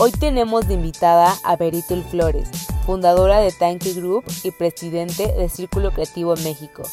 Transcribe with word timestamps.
Hoy 0.00 0.12
tenemos 0.12 0.68
de 0.68 0.74
invitada 0.74 1.34
a 1.42 1.56
Beritul 1.56 2.04
Flores, 2.04 2.48
fundadora 2.86 3.40
de 3.40 3.50
Tanky 3.50 3.94
Group 3.94 4.22
y 4.44 4.52
presidente 4.52 5.26
de 5.32 5.48
Círculo 5.48 5.90
Creativo 5.90 6.36
México, 6.36 6.84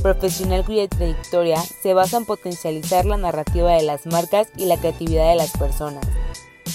profesional 0.00 0.64
cuya 0.64 0.86
trayectoria 0.86 1.60
se 1.60 1.92
basa 1.92 2.18
en 2.18 2.24
potencializar 2.24 3.04
la 3.04 3.16
narrativa 3.16 3.72
de 3.72 3.82
las 3.82 4.06
marcas 4.06 4.46
y 4.56 4.66
la 4.66 4.76
creatividad 4.76 5.28
de 5.30 5.34
las 5.34 5.50
personas. 5.50 6.06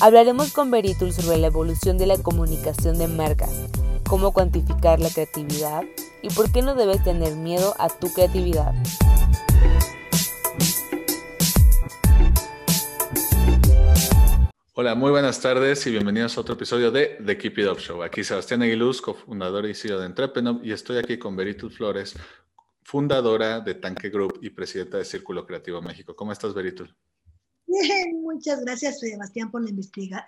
Hablaremos 0.02 0.52
con 0.52 0.72
Beritul 0.72 1.14
sobre 1.14 1.38
la 1.38 1.48
evolución 1.48 1.98
de 1.98 2.08
la 2.08 2.18
comunicación 2.18 2.98
de 2.98 3.08
marcas, 3.08 3.52
cómo 4.10 4.34
cuantificar 4.34 5.00
la 5.00 5.10
creatividad 5.10 5.86
y 6.22 6.28
por 6.32 6.52
qué 6.52 6.64
no 6.64 6.76
debes 6.76 7.02
tener 7.02 7.38
miedo 7.38 7.76
a 7.80 7.88
tu 7.88 8.12
creatividad. 8.12 8.74
Hola, 14.80 14.94
muy 14.94 15.10
buenas 15.10 15.42
tardes 15.42 15.88
y 15.88 15.90
bienvenidos 15.90 16.38
a 16.38 16.42
otro 16.42 16.54
episodio 16.54 16.92
de 16.92 17.18
The 17.26 17.36
Keep 17.36 17.58
It 17.58 17.68
Up 17.68 17.80
Show. 17.80 18.04
Aquí 18.04 18.24
Sebastián 18.24 18.62
Aguiluz, 18.62 19.02
cofundador 19.02 19.66
y 19.66 19.74
CEO 19.74 20.00
de 20.00 20.06
Entrepreneur, 20.06 20.60
y 20.64 20.72
estoy 20.72 21.00
aquí 21.00 21.18
con 21.18 21.36
Beritul 21.36 21.72
Flores, 21.72 22.14
fundadora 22.84 23.60
de 23.60 23.74
Tanque 23.74 24.12
Group 24.12 24.38
y 24.40 24.52
presidenta 24.52 25.00
de 25.00 25.06
Círculo 25.06 25.48
Creativo 25.48 25.82
México. 25.82 26.16
¿Cómo 26.16 26.32
estás, 26.32 26.54
Beritul? 26.54 26.96
Bien, 27.66 28.22
muchas 28.22 28.64
gracias 28.64 29.00
Sebastián 29.00 29.50
por 29.50 29.64
la, 29.64 29.72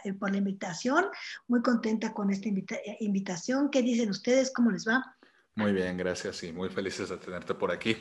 eh, 0.03 0.13
por 0.13 0.31
la 0.31 0.37
invitación. 0.37 1.05
Muy 1.47 1.61
contenta 1.61 2.11
con 2.11 2.31
esta 2.31 2.49
eh, 2.49 2.97
invitación. 3.01 3.69
¿Qué 3.69 3.83
dicen 3.83 4.09
ustedes? 4.09 4.51
¿Cómo 4.51 4.71
les 4.71 4.87
va? 4.87 5.15
Muy 5.55 5.73
bien, 5.73 5.97
gracias 5.97 6.43
y 6.43 6.53
muy 6.53 6.69
felices 6.69 7.09
de 7.09 7.17
tenerte 7.17 7.53
por 7.53 7.71
aquí. 7.71 7.97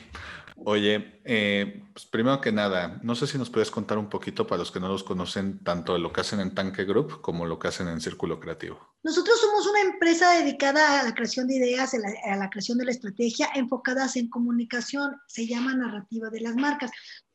Oye, 0.55 1.19
eh, 1.25 1.83
pues 1.93 2.05
primero 2.05 2.39
que 2.39 2.51
nada, 2.51 2.99
no 3.03 3.15
sé 3.15 3.27
si 3.27 3.37
nos 3.37 3.49
puedes 3.49 3.69
contar 3.69 3.97
un 3.97 4.09
poquito 4.09 4.47
para 4.47 4.59
los 4.59 4.71
que 4.71 4.79
no 4.79 4.87
los 4.87 5.03
conocen, 5.03 5.63
tanto 5.63 5.97
lo 5.97 6.13
que 6.13 6.21
hacen 6.21 6.39
en 6.39 6.55
Tanque 6.55 6.85
Group 6.85 7.21
como 7.21 7.45
lo 7.45 7.59
que 7.59 7.67
hacen 7.67 7.89
en 7.89 7.99
Círculo 7.99 8.39
Creativo. 8.39 8.95
Nosotros 9.03 9.41
somos 9.41 9.67
una 9.67 9.81
empresa 9.81 10.31
dedicada 10.39 11.01
a 11.01 11.03
la 11.03 11.13
creación 11.13 11.47
de 11.47 11.57
ideas, 11.57 11.93
a 11.93 11.97
la, 11.97 12.33
a 12.33 12.37
la 12.37 12.49
creación 12.49 12.77
de 12.77 12.85
la 12.85 12.91
estrategia, 12.91 13.49
enfocadas 13.55 14.15
en 14.15 14.29
comunicación. 14.29 15.15
Se 15.27 15.45
llama 15.45 15.75
narrativa 15.75 16.29
de 16.29 16.41
las 16.41 16.55
marcas 16.55 16.91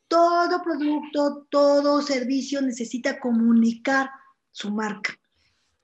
todo 0.07 0.61
producto, 0.63 1.47
todo 1.49 2.01
servicio 2.01 2.61
necesita 2.61 3.19
comunicar 3.19 4.09
su 4.51 4.71
marca. 4.71 5.13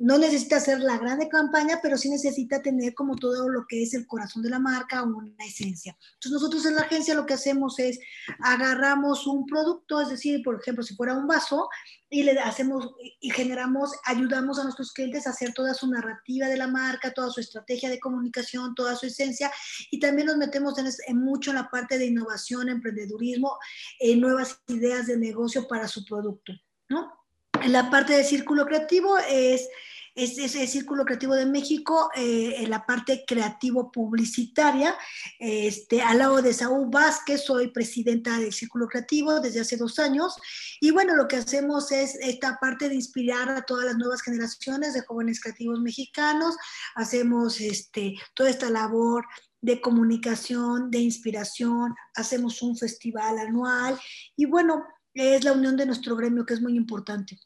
No 0.01 0.17
necesita 0.17 0.57
hacer 0.57 0.79
la 0.79 0.97
grande 0.97 1.29
campaña, 1.29 1.79
pero 1.81 1.97
sí 1.97 2.09
necesita 2.09 2.61
tener 2.61 2.93
como 2.93 3.15
todo 3.15 3.49
lo 3.49 3.65
que 3.67 3.83
es 3.83 3.93
el 3.93 4.07
corazón 4.07 4.41
de 4.41 4.49
la 4.49 4.59
marca, 4.59 5.03
una 5.03 5.45
esencia. 5.45 5.95
Entonces 6.13 6.31
nosotros 6.31 6.65
en 6.65 6.75
la 6.75 6.81
agencia 6.81 7.13
lo 7.13 7.25
que 7.25 7.35
hacemos 7.35 7.77
es 7.79 7.99
agarramos 8.39 9.27
un 9.27 9.45
producto, 9.45 10.01
es 10.01 10.09
decir, 10.09 10.41
por 10.43 10.59
ejemplo, 10.59 10.83
si 10.83 10.95
fuera 10.95 11.13
un 11.13 11.27
vaso, 11.27 11.69
y 12.13 12.23
le 12.23 12.37
hacemos 12.39 12.89
y 13.21 13.31
generamos, 13.31 13.93
ayudamos 14.03 14.59
a 14.59 14.63
nuestros 14.63 14.91
clientes 14.91 15.25
a 15.25 15.29
hacer 15.29 15.53
toda 15.53 15.73
su 15.73 15.89
narrativa 15.89 16.47
de 16.47 16.57
la 16.57 16.67
marca, 16.67 17.13
toda 17.13 17.31
su 17.31 17.39
estrategia 17.39 17.89
de 17.89 18.01
comunicación, 18.01 18.75
toda 18.75 18.97
su 18.97 19.05
esencia 19.05 19.49
y 19.89 19.99
también 19.99 20.27
nos 20.27 20.35
metemos 20.35 20.75
en, 20.77 21.17
mucho 21.17 21.51
en 21.51 21.55
la 21.55 21.69
parte 21.69 21.97
de 21.97 22.07
innovación, 22.07 22.67
emprendedurismo, 22.67 23.57
en 23.97 24.19
nuevas 24.19 24.59
ideas 24.67 25.07
de 25.07 25.17
negocio 25.17 25.67
para 25.69 25.87
su 25.87 26.03
producto, 26.03 26.51
¿no? 26.89 27.20
La 27.67 27.89
parte 27.89 28.13
de 28.13 28.23
círculo 28.23 28.65
creativo 28.65 29.17
es 29.17 29.67
ese 30.13 30.67
Círculo 30.67 31.05
Creativo 31.05 31.35
de 31.35 31.45
México, 31.45 32.09
eh, 32.15 32.65
la 32.67 32.85
parte 32.85 33.23
creativo 33.25 33.91
publicitaria, 33.91 34.95
este, 35.39 36.01
al 36.01 36.17
lado 36.19 36.41
de 36.41 36.53
Saúl 36.53 36.89
Vázquez, 36.91 37.45
soy 37.45 37.69
presidenta 37.69 38.37
del 38.37 38.51
Círculo 38.51 38.87
Creativo 38.87 39.39
desde 39.39 39.61
hace 39.61 39.77
dos 39.77 39.99
años, 39.99 40.35
y 40.81 40.91
bueno, 40.91 41.15
lo 41.15 41.27
que 41.27 41.37
hacemos 41.37 41.91
es 41.91 42.15
esta 42.15 42.57
parte 42.59 42.89
de 42.89 42.95
inspirar 42.95 43.49
a 43.49 43.61
todas 43.61 43.85
las 43.85 43.97
nuevas 43.97 44.21
generaciones 44.21 44.93
de 44.93 45.01
jóvenes 45.01 45.39
creativos 45.39 45.79
mexicanos, 45.79 46.57
hacemos 46.95 47.61
este, 47.61 48.15
toda 48.33 48.49
esta 48.49 48.69
labor 48.69 49.25
de 49.61 49.79
comunicación, 49.79 50.91
de 50.91 50.99
inspiración, 50.99 51.95
hacemos 52.15 52.61
un 52.61 52.75
festival 52.75 53.37
anual, 53.37 53.97
y 54.35 54.45
bueno, 54.45 54.83
es 55.13 55.43
la 55.43 55.53
unión 55.53 55.77
de 55.77 55.85
nuestro 55.85 56.15
gremio 56.15 56.45
que 56.45 56.53
es 56.53 56.61
muy 56.61 56.75
importante. 56.75 57.39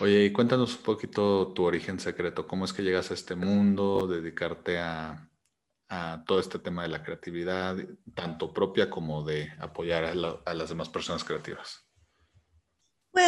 Oye, 0.00 0.24
y 0.24 0.32
cuéntanos 0.32 0.76
un 0.76 0.82
poquito 0.82 1.52
tu 1.54 1.64
origen 1.64 2.00
secreto, 2.00 2.46
cómo 2.48 2.64
es 2.64 2.72
que 2.72 2.82
llegas 2.82 3.10
a 3.10 3.14
este 3.14 3.36
mundo, 3.36 4.06
dedicarte 4.08 4.78
a, 4.78 5.30
todo 6.26 6.40
este 6.40 6.58
tema 6.58 6.82
de 6.82 6.88
la 6.88 7.04
creatividad, 7.04 7.76
tanto 8.14 8.52
propia 8.52 8.90
como 8.90 9.22
de 9.22 9.52
apoyar 9.60 10.04
a, 10.04 10.54
las 10.54 10.68
demás 10.68 10.88
personas 10.88 11.22
creativas. 11.22 11.86
Pues 13.12 13.24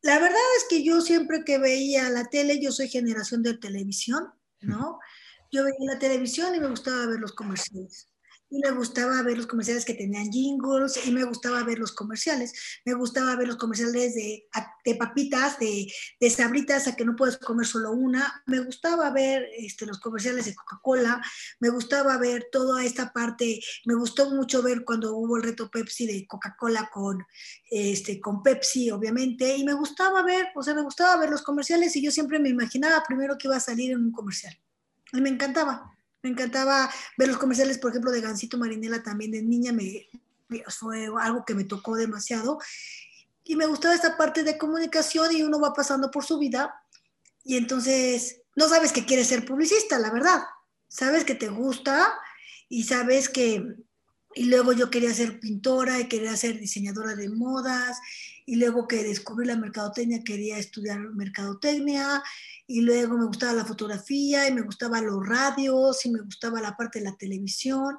la 0.00 0.18
verdad 0.18 0.40
es 0.56 0.64
que 0.70 0.82
yo 0.82 1.02
siempre 1.02 1.44
que 1.44 1.58
veía 1.58 2.08
la 2.08 2.24
tele, 2.24 2.62
yo 2.62 2.72
soy 2.72 2.88
generación 2.88 3.42
de 3.42 3.58
televisión, 3.58 4.32
¿no? 4.62 5.00
Yo 5.52 5.64
veía 5.64 5.92
la 5.92 5.98
televisión 5.98 6.54
y 6.54 6.60
me 6.60 6.68
gustaba 6.68 7.06
ver 7.08 7.20
los 7.20 7.32
comerciales 7.32 8.13
y 8.54 8.60
me 8.60 8.70
gustaba 8.70 9.20
ver 9.22 9.36
los 9.36 9.48
comerciales 9.48 9.84
que 9.84 9.94
tenían 9.94 10.30
jingles 10.30 11.04
y 11.04 11.10
me 11.10 11.24
gustaba 11.24 11.64
ver 11.64 11.80
los 11.80 11.90
comerciales. 11.90 12.52
Me 12.84 12.94
gustaba 12.94 13.34
ver 13.34 13.48
los 13.48 13.56
comerciales 13.56 14.14
de, 14.14 14.46
de 14.84 14.94
papitas, 14.94 15.58
de, 15.58 15.92
de, 16.20 16.30
sabritas, 16.30 16.86
a 16.86 16.94
que 16.94 17.04
no 17.04 17.16
puedes 17.16 17.36
comer 17.38 17.66
solo 17.66 17.90
una. 17.90 18.44
Me 18.46 18.60
gustaba 18.60 19.10
ver 19.10 19.48
este, 19.58 19.86
los 19.86 19.98
comerciales 19.98 20.44
de 20.44 20.54
Coca-Cola. 20.54 21.20
Me 21.58 21.70
gustaba 21.70 22.16
ver 22.16 22.46
toda 22.52 22.84
esta 22.84 23.12
parte. 23.12 23.60
Me 23.86 23.94
gustó 23.96 24.30
mucho 24.30 24.62
ver 24.62 24.84
cuando 24.84 25.16
hubo 25.16 25.36
el 25.36 25.42
reto 25.42 25.68
Pepsi 25.68 26.06
de 26.06 26.24
Coca-Cola 26.24 26.88
con, 26.92 27.26
este, 27.68 28.20
con 28.20 28.40
Pepsi, 28.40 28.88
obviamente. 28.92 29.56
Y 29.56 29.64
me 29.64 29.72
gustaba 29.72 30.22
ver, 30.22 30.46
o 30.54 30.62
sea, 30.62 30.74
me 30.74 30.82
gustaba 30.82 31.16
ver 31.16 31.30
los 31.30 31.42
comerciales 31.42 31.96
y 31.96 32.04
yo 32.04 32.12
siempre 32.12 32.38
me 32.38 32.50
imaginaba 32.50 33.02
primero 33.04 33.36
que 33.36 33.48
iba 33.48 33.56
a 33.56 33.60
salir 33.60 33.90
en 33.90 33.98
un 33.98 34.12
comercial. 34.12 34.56
Y 35.12 35.20
me 35.20 35.30
encantaba. 35.30 35.93
Me 36.24 36.30
encantaba 36.30 36.90
ver 37.18 37.28
los 37.28 37.36
comerciales, 37.36 37.76
por 37.76 37.90
ejemplo, 37.90 38.10
de 38.10 38.22
Gansito 38.22 38.56
Marinela 38.56 39.02
también 39.02 39.30
de 39.30 39.42
niña, 39.42 39.72
me, 39.72 40.08
fue 40.68 41.06
algo 41.20 41.44
que 41.44 41.54
me 41.54 41.64
tocó 41.64 41.96
demasiado. 41.96 42.58
Y 43.44 43.56
me 43.56 43.66
gustaba 43.66 43.94
esta 43.94 44.16
parte 44.16 44.42
de 44.42 44.56
comunicación 44.56 45.36
y 45.36 45.42
uno 45.42 45.60
va 45.60 45.74
pasando 45.74 46.10
por 46.10 46.24
su 46.24 46.38
vida 46.38 46.74
y 47.44 47.58
entonces 47.58 48.40
no 48.56 48.70
sabes 48.70 48.90
que 48.90 49.04
quieres 49.04 49.28
ser 49.28 49.44
publicista, 49.44 49.98
la 49.98 50.10
verdad. 50.10 50.40
Sabes 50.88 51.24
que 51.24 51.34
te 51.34 51.48
gusta 51.48 52.18
y 52.70 52.84
sabes 52.84 53.28
que... 53.28 53.62
Y 54.36 54.46
luego 54.46 54.72
yo 54.72 54.90
quería 54.90 55.12
ser 55.12 55.38
pintora 55.38 56.00
y 56.00 56.08
quería 56.08 56.36
ser 56.36 56.58
diseñadora 56.58 57.14
de 57.14 57.28
modas 57.28 57.98
y 58.46 58.56
luego 58.56 58.86
que 58.86 59.02
descubrí 59.02 59.46
la 59.46 59.56
mercadotecnia 59.56 60.22
quería 60.22 60.58
estudiar 60.58 61.00
mercadotecnia 61.14 62.22
y 62.66 62.82
luego 62.82 63.16
me 63.16 63.26
gustaba 63.26 63.52
la 63.52 63.64
fotografía 63.64 64.48
y 64.48 64.54
me 64.54 64.62
gustaban 64.62 65.06
los 65.06 65.26
radios 65.26 66.04
y 66.04 66.10
me 66.10 66.20
gustaba 66.20 66.60
la 66.60 66.76
parte 66.76 66.98
de 66.98 67.06
la 67.06 67.16
televisión 67.16 67.96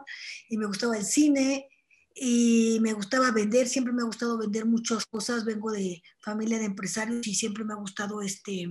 y 0.49 0.57
me 0.57 0.65
gustaba 0.65 0.97
el 0.97 1.05
cine 1.05 1.67
y 2.13 2.77
me 2.81 2.93
gustaba 2.93 3.31
vender, 3.31 3.67
siempre 3.67 3.91
me 3.91 4.01
ha 4.01 4.05
gustado 4.05 4.37
vender 4.37 4.65
muchas 4.65 5.05
cosas, 5.05 5.43
vengo 5.43 5.71
de 5.71 6.01
familia 6.21 6.59
de 6.59 6.65
empresarios 6.65 7.27
y 7.27 7.35
siempre 7.35 7.65
me 7.65 7.73
ha 7.73 7.77
gustado 7.77 8.21
este, 8.21 8.69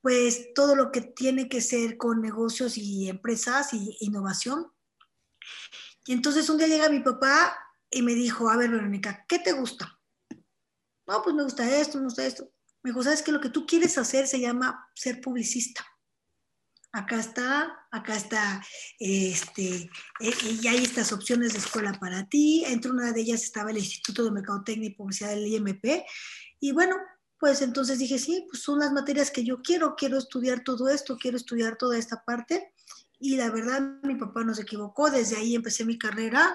pues 0.00 0.52
todo 0.54 0.76
lo 0.76 0.92
que 0.92 1.00
tiene 1.00 1.48
que 1.48 1.60
ser 1.60 1.96
con 1.96 2.22
negocios 2.22 2.78
y 2.78 3.08
empresas 3.08 3.72
y 3.74 3.96
innovación. 4.00 4.66
Y 6.06 6.12
entonces 6.12 6.48
un 6.48 6.58
día 6.58 6.68
llega 6.68 6.88
mi 6.88 7.00
papá 7.00 7.58
y 7.90 8.02
me 8.02 8.14
dijo, 8.14 8.48
a 8.48 8.56
ver 8.56 8.70
Verónica, 8.70 9.24
¿qué 9.28 9.40
te 9.40 9.52
gusta? 9.52 9.97
No, 11.08 11.22
pues 11.22 11.34
me 11.34 11.42
gusta 11.42 11.80
esto, 11.80 11.96
me 11.96 12.04
gusta 12.04 12.26
esto. 12.26 12.52
Me 12.82 12.90
dijo, 12.90 13.02
¿sabes 13.02 13.22
que 13.22 13.32
Lo 13.32 13.40
que 13.40 13.48
tú 13.48 13.66
quieres 13.66 13.96
hacer 13.96 14.26
se 14.28 14.38
llama 14.38 14.88
ser 14.94 15.20
publicista. 15.22 15.84
acá 16.92 17.18
está, 17.18 17.86
acá 17.90 18.16
está, 18.16 18.64
este, 18.98 19.90
eh, 20.20 20.34
y 20.60 20.66
hay 20.66 20.78
estas 20.84 21.12
opciones 21.12 21.52
de 21.52 21.60
escuela 21.60 21.92
para 21.98 22.28
ti. 22.28 22.62
Entre 22.66 22.90
una 22.90 23.12
de 23.12 23.22
ellas 23.22 23.42
estaba 23.42 23.70
el 23.70 23.78
Instituto 23.78 24.22
de 24.22 24.32
Mercadotecnia 24.32 24.90
y 24.90 24.94
Publicidad 24.94 25.30
del 25.30 25.46
IMP. 25.46 26.04
Y 26.60 26.72
bueno, 26.72 26.96
pues 27.38 27.62
entonces 27.62 27.98
dije, 27.98 28.18
sí, 28.18 28.46
pues 28.50 28.62
son 28.62 28.80
las 28.80 28.92
materias 28.92 29.30
que 29.30 29.44
yo 29.44 29.62
quiero, 29.62 29.94
quiero 29.96 30.18
estudiar 30.18 30.62
todo 30.62 30.88
esto, 30.88 31.16
quiero 31.16 31.38
estudiar 31.38 31.76
toda 31.76 31.96
esta 31.96 32.22
parte. 32.24 32.74
Y 33.18 33.36
la 33.36 33.50
verdad, 33.50 33.80
mi 34.02 34.16
papá 34.16 34.44
no 34.44 34.54
se 34.54 34.62
equivocó, 34.62 35.10
desde 35.10 35.36
ahí 35.36 35.54
empecé 35.54 35.84
mi 35.86 35.98
carrera 35.98 36.54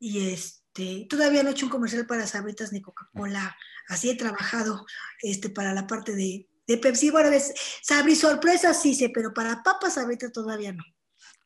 y 0.00 0.30
este, 0.74 1.06
todavía 1.08 1.42
no 1.42 1.50
he 1.50 1.52
hecho 1.52 1.66
un 1.66 1.70
comercial 1.70 2.06
para 2.06 2.26
Sabritas 2.26 2.72
ni 2.72 2.82
Coca-Cola, 2.82 3.56
así 3.88 4.10
he 4.10 4.16
trabajado 4.16 4.84
este, 5.22 5.48
para 5.48 5.72
la 5.72 5.86
parte 5.86 6.14
de, 6.14 6.48
de 6.66 6.78
Pepsi. 6.78 7.10
Bueno, 7.10 7.30
es, 7.30 7.54
Sabri 7.82 8.16
sorpresa 8.16 8.74
sí 8.74 8.94
sé, 8.94 9.10
pero 9.10 9.32
para 9.32 9.62
papas 9.62 9.94
Sabritas 9.94 10.32
todavía 10.32 10.72
no. 10.72 10.82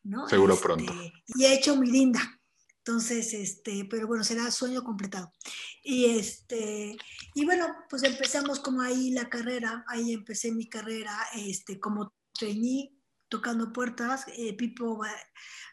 ¿no? 0.03 0.27
Seguro 0.27 0.53
Este, 0.53 0.65
pronto. 0.65 0.93
Y 1.27 1.45
he 1.45 1.53
hecho 1.53 1.75
mi 1.75 1.91
linda. 1.91 2.19
Entonces, 2.79 3.33
este, 3.33 3.85
pero 3.87 4.07
bueno, 4.07 4.23
será 4.23 4.49
sueño 4.49 4.83
completado. 4.83 5.31
Y 5.83 6.05
este, 6.05 6.97
y 7.35 7.45
bueno, 7.45 7.67
pues 7.87 8.01
empezamos 8.03 8.59
como 8.59 8.81
ahí 8.81 9.11
la 9.11 9.29
carrera, 9.29 9.85
ahí 9.87 10.13
empecé 10.13 10.51
mi 10.51 10.67
carrera, 10.67 11.15
este, 11.35 11.79
como 11.79 12.13
trainee, 12.33 12.95
tocando 13.29 13.71
puertas. 13.71 14.25
Eh, 14.27 14.55
Pipo 14.57 14.97
Va- 14.97 15.15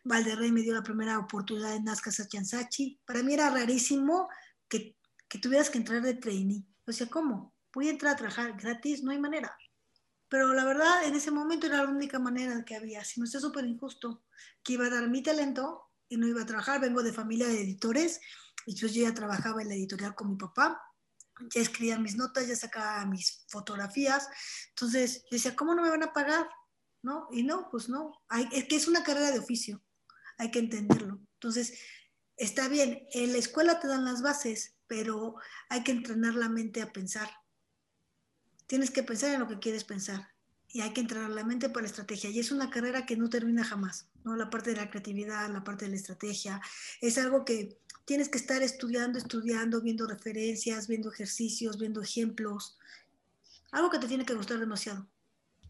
Valderrey 0.05 0.53
me 0.53 0.63
dio 0.63 0.75
la 0.75 0.83
primera 0.83 1.19
oportunidad 1.19 1.75
en 1.75 1.85
Nazca 1.85 2.13
Sachansachi. 2.13 3.01
Para 3.05 3.23
mí 3.23 3.35
era 3.35 3.51
rarísimo 3.51 4.29
que, 4.69 4.97
que 5.29 5.39
tuvieras 5.39 5.71
que 5.71 5.79
entrar 5.79 6.03
de 6.03 6.15
trainee. 6.15 6.65
O 6.87 6.93
sea, 6.93 7.09
¿cómo? 7.09 7.55
Voy 7.73 7.89
a 7.89 7.91
entrar 7.91 8.13
a 8.15 8.17
trabajar 8.17 8.57
gratis, 8.57 9.03
no 9.03 9.11
hay 9.11 9.19
manera. 9.19 9.57
Pero 10.29 10.53
la 10.55 10.65
verdad, 10.65 11.05
en 11.05 11.15
ese 11.15 11.31
momento 11.31 11.67
era 11.67 11.83
la 11.83 11.89
única 11.89 12.19
manera 12.19 12.65
que 12.65 12.77
había. 12.77 13.05
Si 13.05 13.21
no 13.21 13.27
está 13.27 13.41
súper 13.41 13.65
injusto, 13.65 14.25
que 14.63 14.75
iba 14.75 14.87
a 14.87 14.91
dar 14.91 15.09
mi 15.09 15.23
talento 15.23 15.91
y 16.09 16.17
no 16.17 16.27
iba 16.27 16.43
a 16.43 16.47
trabajar. 16.47 16.81
Vengo 16.81 17.03
de 17.03 17.13
familia 17.13 17.47
de 17.47 17.61
editores 17.61 18.21
y 18.67 18.75
yo 18.75 18.89
ya 18.89 19.15
trabajaba 19.15 19.63
en 19.63 19.69
la 19.69 19.75
editorial 19.75 20.15
con 20.15 20.31
mi 20.31 20.37
papá. 20.37 20.81
Ya 21.55 21.61
escribía 21.61 21.99
mis 21.99 22.17
notas, 22.17 22.49
ya 22.49 22.57
sacaba 22.57 23.05
mis 23.05 23.45
fotografías. 23.49 24.29
Entonces, 24.71 25.23
yo 25.25 25.29
decía, 25.37 25.55
¿cómo 25.55 25.75
no 25.75 25.83
me 25.83 25.91
van 25.91 26.03
a 26.03 26.13
pagar? 26.13 26.49
¿No? 27.07 27.29
Y 27.31 27.45
no, 27.45 27.69
pues 27.71 27.89
no. 27.89 28.21
Es 28.51 28.65
que 28.65 28.75
es 28.75 28.89
una 28.89 29.05
carrera 29.05 29.31
de 29.31 29.39
oficio. 29.39 29.81
Hay 30.39 30.51
que 30.51 30.59
entenderlo. 30.59 31.21
Entonces, 31.35 31.79
está 32.37 32.67
bien, 32.67 33.07
en 33.13 33.31
la 33.31 33.39
escuela 33.39 33.79
te 33.79 33.87
dan 33.87 34.05
las 34.05 34.23
bases, 34.23 34.75
pero 34.89 35.37
hay 35.69 35.85
que 35.85 35.93
entrenar 35.93 36.35
la 36.35 36.49
mente 36.49 36.83
a 36.83 36.93
pensar. 36.93 37.31
Tienes 38.67 38.91
que 38.91 39.05
pensar 39.05 39.33
en 39.33 39.39
lo 39.39 39.47
que 39.47 39.61
quieres 39.61 39.85
pensar 39.85 40.35
y 40.69 40.81
hay 40.81 40.93
que 40.93 41.01
entrenar 41.01 41.31
la 41.31 41.45
mente 41.45 41.69
para 41.69 41.83
la 41.83 41.91
estrategia. 41.91 42.29
Y 42.31 42.41
es 42.41 42.51
una 42.51 42.71
carrera 42.71 43.07
que 43.07 43.17
no 43.17 43.31
termina 43.31 43.63
jamás, 43.63 44.09
¿no? 44.25 44.35
La 44.35 44.51
parte 44.51 44.71
de 44.71 44.77
la 44.77 44.91
creatividad, 44.91 45.49
la 45.49 45.63
parte 45.63 45.85
de 45.85 45.93
la 45.93 45.97
estrategia, 45.99 46.61
es 47.01 47.19
algo 47.19 47.45
que 47.45 47.79
tienes 48.05 48.29
que 48.29 48.39
estar 48.39 48.63
estudiando, 48.63 49.17
estudiando, 49.17 49.81
viendo 49.81 50.09
referencias, 50.09 50.89
viendo 50.89 51.13
ejercicios, 51.13 51.79
viendo 51.79 52.03
ejemplos. 52.03 52.77
Algo 53.71 53.91
que 53.91 54.01
te 54.01 54.09
tiene 54.09 54.27
que 54.27 54.35
gustar 54.35 54.59
demasiado. 54.59 55.07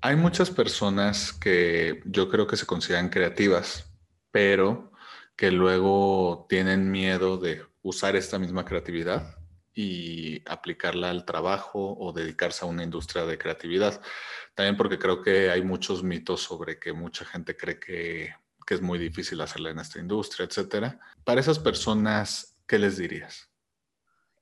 Hay 0.01 0.17
muchas 0.17 0.51
personas 0.51 1.33
que 1.33 2.03
yo 2.05 2.29
creo 2.29 2.47
que 2.47 2.57
se 2.57 2.67
consideran 2.67 3.09
creativas, 3.09 3.91
pero 4.31 4.93
que 5.37 5.51
luego 5.51 6.47
tienen 6.49 6.91
miedo 6.91 7.39
de 7.39 7.65
usar 7.83 8.17
esta 8.17 8.39
misma 8.39 8.65
creatividad 8.65 9.37
y 9.75 10.43
aplicarla 10.49 11.11
al 11.11 11.25
trabajo 11.25 11.97
o 11.99 12.13
dedicarse 12.13 12.65
a 12.65 12.69
una 12.69 12.83
industria 12.83 13.27
de 13.27 13.37
creatividad. 13.37 14.01
También 14.55 14.77
porque 14.77 14.99
creo 14.99 15.23
que 15.23 15.51
hay 15.51 15.63
muchos 15.63 16.03
mitos 16.03 16.41
sobre 16.41 16.79
que 16.79 16.93
mucha 16.93 17.25
gente 17.25 17.57
cree 17.57 17.79
que, 17.79 18.35
que 18.67 18.75
es 18.75 18.81
muy 18.81 18.99
difícil 18.99 19.41
hacerla 19.43 19.71
en 19.71 19.79
esta 19.79 19.99
industria, 19.99 20.47
etcétera. 20.47 20.99
Para 21.25 21.41
esas 21.41 21.59
personas, 21.59 22.57
¿qué 22.67 22.79
les 22.79 22.97
dirías? 22.97 23.51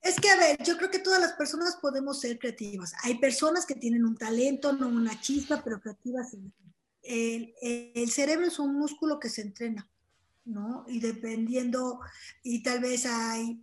Es 0.04 0.20
que, 0.20 0.28
a 0.30 0.36
ver, 0.36 0.62
yo 0.62 0.76
creo 0.76 0.90
que 0.90 0.98
todas 0.98 1.20
las 1.20 1.32
personas 1.32 1.76
podemos 1.76 2.20
ser 2.20 2.38
creativas. 2.38 2.92
Hay 3.02 3.18
personas 3.18 3.64
que 3.64 3.74
tienen 3.74 4.04
un 4.04 4.16
talento, 4.16 4.72
no 4.74 4.86
una 4.88 5.18
chispa, 5.20 5.62
pero 5.64 5.80
creativas. 5.80 6.36
el- 7.06 7.54
el 7.94 8.10
cerebro 8.10 8.46
es 8.46 8.58
un 8.58 8.74
músculo 8.74 9.18
que 9.20 9.28
se 9.28 9.42
entrena, 9.42 9.90
¿no? 10.46 10.86
Y 10.88 11.00
dependiendo, 11.00 12.00
y 12.42 12.62
tal 12.62 12.80
vez 12.80 13.04
hay 13.04 13.62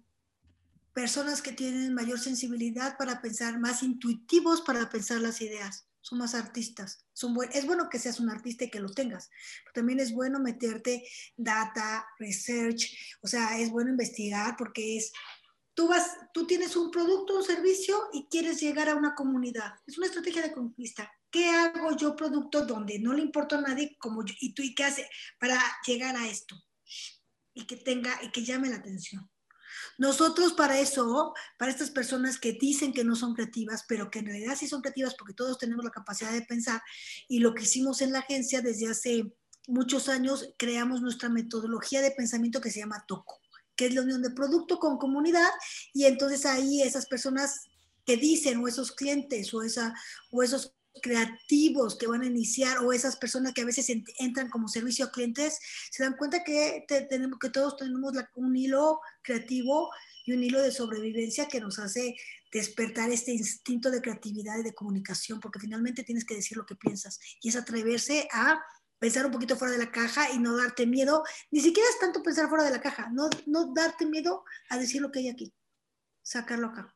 personas 0.94 1.42
que 1.42 1.52
tienen 1.52 1.94
mayor 1.96 2.20
sensibilidad 2.20 2.98
para 2.98 3.20
pensar, 3.22 3.60
más 3.60 3.82
intuitivos 3.82 4.62
para 4.62 4.90
pensar 4.90 5.22
las 5.22 5.42
ideas, 5.42 5.88
son 6.02 6.20
más 6.20 6.36
artistas. 6.36 7.06
Son 7.14 7.34
buen- 7.34 7.50
es 7.54 7.66
bueno 7.66 7.90
que 7.90 7.98
seas 8.00 8.20
un 8.20 8.30
artista 8.30 8.66
y 8.66 8.70
que 8.70 8.80
lo 8.80 8.92
tengas, 8.92 9.30
pero 9.64 9.74
también 9.74 10.00
es 10.00 10.12
bueno 10.12 10.40
meterte 10.40 11.04
data, 11.38 12.06
research, 12.20 12.96
o 13.22 13.28
sea, 13.28 13.58
es 13.60 13.72
bueno 13.72 13.90
investigar 13.92 14.56
porque 14.58 14.98
es 14.98 15.12
tú 15.74 15.88
vas, 15.88 16.18
tú 16.34 16.46
tienes 16.46 16.76
un 16.76 16.92
producto, 16.92 17.38
un 17.38 17.44
servicio 17.44 18.10
y 18.14 18.28
quieres 18.30 18.60
llegar 18.60 18.90
a 18.90 18.96
una 18.96 19.16
comunidad. 19.16 19.74
Es 19.88 19.98
una 19.98 20.08
estrategia 20.08 20.42
de 20.42 20.54
conquista. 20.54 21.12
¿Qué 21.30 21.50
hago 21.50 21.96
yo 21.96 22.16
producto 22.16 22.66
donde 22.66 23.00
no 23.00 23.14
le 23.14 23.22
importa 23.22 23.58
a 23.58 23.62
nadie 23.62 23.96
como 23.98 24.24
y 24.40 24.54
tú 24.54 24.62
y 24.62 24.76
qué 24.76 24.84
hace 24.84 25.10
para 25.40 25.60
llegar 25.86 26.16
a 26.18 26.28
esto 26.28 26.56
y 27.54 27.66
que 27.66 27.78
tenga 27.78 28.20
y 28.22 28.32
que 28.32 28.44
llame 28.44 28.70
la 28.70 28.78
atención? 28.78 29.30
Nosotros 29.98 30.54
para 30.54 30.80
eso, 30.80 31.34
para 31.58 31.72
estas 31.72 31.92
personas 31.92 32.38
que 32.38 32.54
dicen 32.54 32.92
que 32.92 33.06
no 33.06 33.16
son 33.16 33.34
creativas, 33.34 33.86
pero 33.88 34.10
que 34.10 34.20
en 34.20 34.26
realidad 34.26 34.58
sí 34.58 34.68
son 34.68 34.82
creativas 34.82 35.16
porque 35.16 35.34
todos 35.34 35.58
tenemos 35.58 35.86
la 35.86 35.92
capacidad 35.92 36.32
de 36.34 36.42
pensar 36.42 36.82
y 37.30 37.40
lo 37.40 37.54
que 37.54 37.64
hicimos 37.64 38.02
en 38.02 38.12
la 38.12 38.20
agencia 38.20 38.62
desde 38.62 38.90
hace 38.90 39.34
muchos 39.68 40.10
años, 40.10 40.54
creamos 40.58 41.02
nuestra 41.02 41.30
metodología 41.30 42.02
de 42.02 42.12
pensamiento 42.12 42.60
que 42.60 42.72
se 42.72 42.80
llama 42.80 43.06
TOCO 43.08 43.41
que 43.82 43.88
es 43.88 43.96
la 43.96 44.04
unión 44.04 44.22
de 44.22 44.30
producto 44.30 44.78
con 44.78 45.00
comunidad, 45.00 45.50
y 45.92 46.06
entonces 46.06 46.46
ahí 46.46 46.84
esas 46.84 47.08
personas 47.08 47.62
que 48.06 48.16
dicen, 48.16 48.60
o 48.60 48.68
esos 48.68 48.92
clientes, 48.92 49.52
o, 49.56 49.64
esa, 49.64 49.96
o 50.30 50.44
esos 50.44 50.76
creativos 51.02 51.98
que 51.98 52.06
van 52.06 52.22
a 52.22 52.28
iniciar, 52.28 52.78
o 52.86 52.94
esas 52.94 53.16
personas 53.16 53.54
que 53.54 53.62
a 53.62 53.66
veces 53.66 53.90
ent 53.90 54.08
entran 54.20 54.52
como 54.52 54.68
servicio 54.68 55.06
a 55.06 55.12
clientes, 55.12 55.58
se 55.90 56.04
dan 56.04 56.16
cuenta 56.16 56.44
que, 56.44 56.86
te, 56.88 57.02
tenemos, 57.08 57.40
que 57.40 57.50
todos 57.50 57.76
tenemos 57.76 58.14
un 58.36 58.56
hilo 58.56 59.00
creativo 59.24 59.90
y 60.28 60.34
un 60.34 60.44
hilo 60.44 60.62
de 60.62 60.72
sobrevivencia 60.72 61.48
que 61.48 61.60
nos 61.60 61.80
hace 61.80 62.16
despertar 62.52 63.10
este 63.10 63.32
instinto 63.32 63.90
de 63.90 64.02
creatividad 64.02 64.60
y 64.60 64.64
de 64.64 64.76
comunicación, 64.76 65.40
porque 65.40 65.60
finalmente 65.60 66.04
tienes 66.04 66.26
que 66.26 66.36
decir 66.36 66.56
lo 66.56 66.68
que 66.68 66.76
piensas, 66.76 67.20
y 67.42 67.50
es 67.50 67.56
atreverse 67.56 68.28
a 68.32 68.62
pensar 69.02 69.26
un 69.26 69.32
poquito 69.32 69.58
fuera 69.58 69.74
de 69.74 69.80
la 69.80 69.92
caja 69.92 70.30
y 70.32 70.38
no 70.38 70.56
darte 70.56 70.86
miedo, 70.86 71.24
ni 71.50 71.60
siquiera 71.60 71.90
es 71.90 71.98
tanto 71.98 72.22
pensar 72.22 72.48
fuera 72.50 72.64
de 72.64 72.70
la 72.70 72.82
caja, 72.82 73.10
no, 73.12 73.32
no 73.48 73.74
darte 73.74 74.06
miedo 74.06 74.46
a 74.70 74.78
decir 74.78 75.02
lo 75.02 75.12
que 75.12 75.20
hay 75.20 75.30
aquí, 75.30 75.52
sacarlo 76.22 76.68
acá. 76.68 76.96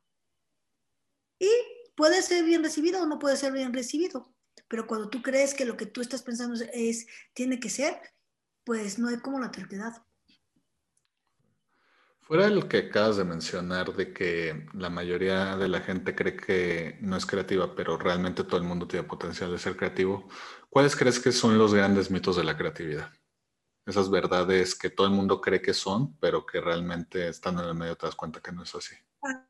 Y 1.40 1.50
puede 1.96 2.22
ser 2.22 2.46
bien 2.46 2.64
recibido 2.64 3.02
o 3.02 3.08
no 3.08 3.18
puede 3.18 3.36
ser 3.38 3.54
bien 3.54 3.74
recibido, 3.74 4.32
pero 4.68 4.86
cuando 4.86 5.10
tú 5.10 5.24
crees 5.24 5.56
que 5.56 5.66
lo 5.66 5.78
que 5.78 5.88
tú 5.88 6.02
estás 6.02 6.22
pensando 6.22 6.64
es, 6.74 7.08
tiene 7.34 7.60
que 7.60 7.72
ser, 7.72 8.00
pues 8.64 9.00
no 9.00 9.08
hay 9.08 9.18
como 9.18 9.40
la 9.40 9.50
terquedad. 9.50 10.06
Fuera 12.26 12.46
del 12.50 12.68
que 12.68 12.78
acabas 12.78 13.18
de 13.18 13.24
mencionar 13.24 13.96
de 13.96 14.12
que 14.12 14.66
la 14.74 14.90
mayoría 14.90 15.56
de 15.58 15.68
la 15.68 15.82
gente 15.82 16.16
cree 16.16 16.36
que 16.36 16.98
no 17.00 17.18
es 17.18 17.26
creativa, 17.26 17.76
pero 17.76 17.98
realmente 18.00 18.44
todo 18.44 18.58
el 18.58 18.64
mundo 18.64 18.88
tiene 18.88 19.08
potencial 19.08 19.52
de 19.52 19.60
ser 19.60 19.78
creativo, 19.78 20.28
¿cuáles 20.72 20.96
crees 20.96 21.20
que 21.20 21.32
son 21.32 21.60
los 21.60 21.76
grandes 21.76 22.10
mitos 22.10 22.36
de 22.36 22.44
la 22.44 22.58
creatividad? 22.58 23.12
Esas 23.86 24.10
verdades 24.10 24.74
que 24.74 24.90
todo 24.90 25.06
el 25.06 25.14
mundo 25.14 25.40
cree 25.40 25.62
que 25.62 25.76
son, 25.76 26.18
pero 26.18 26.48
que 26.48 26.60
realmente 26.60 27.28
estando 27.28 27.62
en 27.62 27.70
el 27.70 27.76
medio 27.76 27.96
te 27.96 28.08
das 28.08 28.16
cuenta 28.16 28.42
que 28.42 28.52
no 28.52 28.64
es 28.64 28.74
así. 28.74 28.96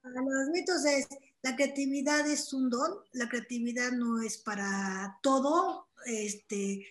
Los 0.03 0.49
mitos 0.51 0.83
es, 0.83 1.07
la 1.43 1.55
creatividad 1.55 2.27
es 2.29 2.51
un 2.51 2.69
don, 2.69 2.91
la 3.13 3.29
creatividad 3.29 3.93
no 3.93 4.21
es 4.21 4.37
para 4.37 5.17
todo, 5.23 5.87
este, 6.05 6.85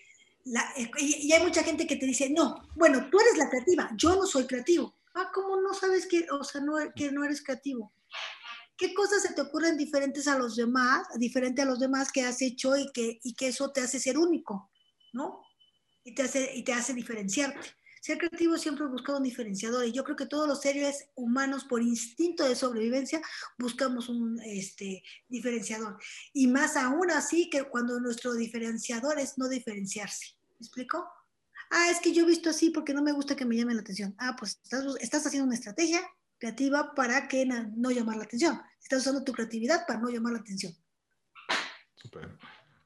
y 0.97 1.31
hay 1.31 1.43
mucha 1.43 1.61
gente 1.61 1.85
que 1.85 1.97
te 1.97 2.07
dice, 2.07 2.31
no, 2.31 2.69
bueno, 2.75 3.07
tú 3.11 3.19
eres 3.19 3.37
la 3.37 3.51
creativa, 3.51 3.91
yo 3.95 4.15
no 4.15 4.25
soy 4.25 4.47
creativo. 4.47 4.94
Ah, 5.15 5.31
¿cómo 5.33 5.61
no 5.61 5.73
sabes 5.73 6.07
que, 6.07 6.27
o 6.29 6.43
sea, 6.43 6.61
no, 6.61 6.75
que 6.93 7.11
no 7.11 7.23
eres 7.23 7.41
creativo? 7.41 7.93
¿Qué 8.77 8.93
cosas 8.93 9.21
se 9.21 9.33
te 9.33 9.41
ocurren 9.41 9.77
diferentes 9.77 10.27
a 10.27 10.37
los 10.37 10.57
demás, 10.57 11.07
diferente 11.17 11.61
a 11.61 11.65
los 11.65 11.79
demás 11.79 12.11
que 12.11 12.23
has 12.23 12.41
hecho 12.41 12.75
y 12.75 12.91
que, 12.91 13.19
y 13.23 13.33
que 13.33 13.47
eso 13.47 13.71
te 13.71 13.79
hace 13.79 13.99
ser 13.99 14.17
único, 14.17 14.69
¿no? 15.13 15.41
Y 16.03 16.13
te 16.13 16.23
hace, 16.23 16.53
y 16.53 16.63
te 16.63 16.73
hace 16.73 16.93
diferenciarte. 16.93 17.75
Ser 18.01 18.17
creativo 18.17 18.57
siempre 18.57 18.85
busca 18.87 19.15
un 19.15 19.23
diferenciador 19.23 19.85
y 19.85 19.93
yo 19.93 20.03
creo 20.03 20.17
que 20.17 20.27
todos 20.27 20.47
los 20.47 20.61
seres 20.61 21.07
humanos 21.15 21.63
por 21.63 21.81
instinto 21.81 22.47
de 22.47 22.55
sobrevivencia 22.55 23.21
buscamos 23.57 24.09
un 24.09 24.39
este, 24.43 25.01
diferenciador. 25.29 25.97
Y 26.33 26.47
más 26.47 26.75
aún 26.75 27.09
así 27.09 27.49
que 27.49 27.63
cuando 27.63 27.99
nuestro 27.99 28.33
diferenciador 28.33 29.17
es 29.17 29.37
no 29.37 29.47
diferenciarse. 29.47 30.35
¿Me 30.59 30.65
explico? 30.65 31.07
Ah, 31.71 31.89
es 31.89 31.99
que 31.99 32.13
yo 32.13 32.23
he 32.23 32.27
visto 32.27 32.49
así 32.49 32.69
porque 32.69 32.93
no 32.93 33.01
me 33.01 33.11
gusta 33.11 33.35
que 33.35 33.45
me 33.45 33.55
llamen 33.55 33.75
la 33.75 33.81
atención. 33.81 34.15
Ah, 34.17 34.35
pues 34.37 34.59
estás, 34.63 34.85
estás 34.99 35.25
haciendo 35.25 35.47
una 35.47 35.55
estrategia 35.55 36.01
creativa 36.37 36.93
para 36.93 37.27
que 37.27 37.45
no 37.45 37.91
llamar 37.91 38.17
la 38.17 38.23
atención. 38.23 38.61
Estás 38.81 39.01
usando 39.01 39.23
tu 39.23 39.33
creatividad 39.33 39.85
para 39.87 39.99
no 39.99 40.09
llamar 40.09 40.33
la 40.33 40.39
atención. 40.39 40.73
Super. 41.95 42.37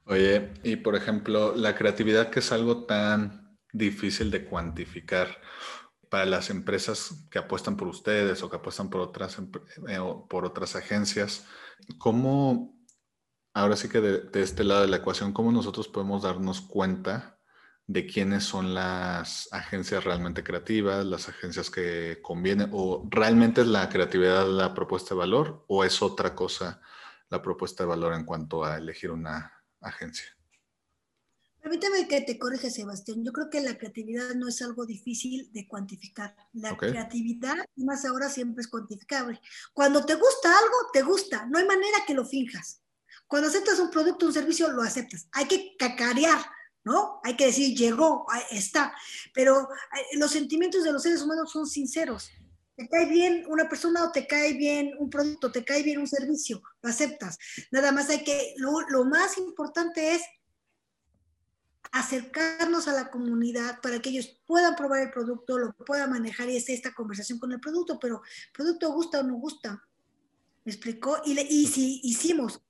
Oye, 0.04 0.52
y 0.62 0.76
por 0.76 0.96
ejemplo, 0.96 1.54
la 1.54 1.74
creatividad 1.74 2.30
que 2.30 2.40
es 2.40 2.52
algo 2.52 2.86
tan 2.86 3.58
difícil 3.72 4.30
de 4.30 4.44
cuantificar 4.44 5.40
para 6.08 6.26
las 6.26 6.50
empresas 6.50 7.28
que 7.30 7.38
apuestan 7.38 7.76
por 7.76 7.86
ustedes 7.86 8.42
o 8.42 8.50
que 8.50 8.56
apuestan 8.56 8.90
por 8.90 9.00
otras, 9.00 9.38
eh, 9.88 9.98
por 10.28 10.44
otras 10.44 10.74
agencias, 10.74 11.46
¿cómo, 11.98 12.76
ahora 13.54 13.76
sí 13.76 13.88
que 13.88 14.00
de, 14.00 14.42
este 14.42 14.64
lado 14.64 14.82
de 14.82 14.88
la 14.88 14.96
ecuación, 14.96 15.32
cómo 15.32 15.52
nosotros 15.52 15.86
podemos 15.86 16.22
darnos 16.22 16.60
cuenta 16.60 17.39
de 17.92 18.06
quiénes 18.06 18.44
son 18.44 18.72
las 18.72 19.48
agencias 19.50 20.04
realmente 20.04 20.44
creativas, 20.44 21.04
las 21.04 21.28
agencias 21.28 21.70
que 21.70 22.20
convienen, 22.22 22.70
o 22.72 23.04
realmente 23.10 23.62
es 23.62 23.66
la 23.66 23.88
creatividad 23.88 24.46
la 24.46 24.74
propuesta 24.74 25.14
de 25.14 25.18
valor 25.18 25.64
o 25.66 25.84
es 25.84 26.00
otra 26.00 26.34
cosa 26.36 26.80
la 27.30 27.42
propuesta 27.42 27.82
de 27.82 27.88
valor 27.88 28.12
en 28.14 28.24
cuanto 28.24 28.64
a 28.64 28.76
elegir 28.76 29.10
una 29.10 29.52
agencia? 29.80 30.26
Permíteme 31.60 32.06
que 32.08 32.20
te 32.22 32.38
corrija, 32.38 32.70
Sebastián. 32.70 33.24
Yo 33.24 33.32
creo 33.32 33.50
que 33.50 33.60
la 33.60 33.76
creatividad 33.76 34.34
no 34.34 34.48
es 34.48 34.62
algo 34.62 34.86
difícil 34.86 35.50
de 35.52 35.66
cuantificar. 35.68 36.34
La 36.52 36.76
creatividad, 36.76 37.56
más 37.76 38.04
ahora, 38.04 38.28
siempre 38.28 38.62
es 38.62 38.68
cuantificable. 38.68 39.40
Cuando 39.72 40.04
te 40.06 40.14
gusta 40.14 40.48
algo, 40.48 40.76
te 40.92 41.02
gusta. 41.02 41.46
No 41.46 41.58
hay 41.58 41.66
manera 41.66 41.98
que 42.06 42.14
lo 42.14 42.24
finjas. 42.24 42.82
Cuando 43.26 43.48
aceptas 43.48 43.78
un 43.78 43.90
producto, 43.90 44.26
un 44.26 44.32
servicio, 44.32 44.72
lo 44.72 44.82
aceptas. 44.82 45.28
Hay 45.32 45.46
que 45.46 45.76
cacarear, 45.76 46.40
¿no? 46.84 47.20
Hay 47.22 47.36
que 47.36 47.46
decir, 47.46 47.76
llegó, 47.76 48.26
está. 48.50 48.94
Pero 49.34 49.62
eh, 49.62 50.18
los 50.18 50.30
sentimientos 50.30 50.84
de 50.84 50.92
los 50.92 51.02
seres 51.02 51.22
humanos 51.22 51.50
son 51.52 51.66
sinceros. 51.66 52.30
Te 52.76 52.88
cae 52.88 53.06
bien 53.06 53.44
una 53.48 53.68
persona 53.68 54.04
o 54.04 54.12
te 54.12 54.26
cae 54.26 54.54
bien 54.54 54.94
un 54.98 55.10
producto, 55.10 55.52
te 55.52 55.64
cae 55.64 55.82
bien 55.82 55.98
un 55.98 56.06
servicio, 56.06 56.62
lo 56.80 56.88
aceptas. 56.88 57.38
Nada 57.70 57.92
más 57.92 58.08
hay 58.08 58.24
que, 58.24 58.54
lo, 58.56 58.80
lo 58.88 59.04
más 59.04 59.36
importante 59.36 60.14
es 60.14 60.22
acercarnos 61.92 62.88
a 62.88 62.92
la 62.92 63.10
comunidad 63.10 63.80
para 63.82 64.00
que 64.00 64.10
ellos 64.10 64.40
puedan 64.46 64.76
probar 64.76 65.00
el 65.00 65.10
producto, 65.10 65.58
lo 65.58 65.72
puedan 65.72 66.10
manejar 66.10 66.48
y 66.48 66.56
es 66.56 66.68
esta 66.68 66.94
conversación 66.94 67.38
con 67.38 67.52
el 67.52 67.60
producto, 67.60 67.98
pero 67.98 68.22
producto 68.54 68.92
gusta 68.92 69.20
o 69.20 69.22
no 69.24 69.34
gusta. 69.34 69.82
¿Me 70.64 70.72
explicó? 70.72 71.20
Y, 71.24 71.38
y 71.38 71.66
si 71.66 72.00
hicimos 72.04 72.62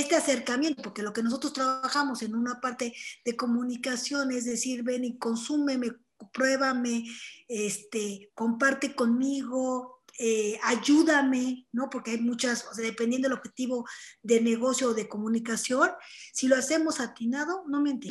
este 0.00 0.16
acercamiento, 0.16 0.82
porque 0.82 1.02
lo 1.02 1.12
que 1.12 1.22
nosotros 1.22 1.52
trabajamos 1.52 2.22
en 2.22 2.34
una 2.34 2.60
parte 2.60 2.94
de 3.24 3.36
comunicación 3.36 4.30
es 4.32 4.44
decir, 4.44 4.82
ven 4.82 5.04
y 5.04 5.18
consúmeme, 5.18 5.92
pruébame, 6.32 7.04
este, 7.48 8.30
comparte 8.34 8.94
conmigo, 8.94 10.02
eh, 10.18 10.58
ayúdame, 10.62 11.66
¿no? 11.72 11.90
Porque 11.90 12.12
hay 12.12 12.20
muchas, 12.20 12.66
o 12.66 12.74
sea, 12.74 12.84
dependiendo 12.84 13.28
del 13.28 13.36
objetivo 13.36 13.86
de 14.22 14.40
negocio 14.40 14.88
o 14.88 14.94
de 14.94 15.08
comunicación, 15.08 15.90
si 16.32 16.48
lo 16.48 16.56
hacemos 16.56 17.00
atinado, 17.00 17.64
no 17.68 17.80
miente, 17.82 18.08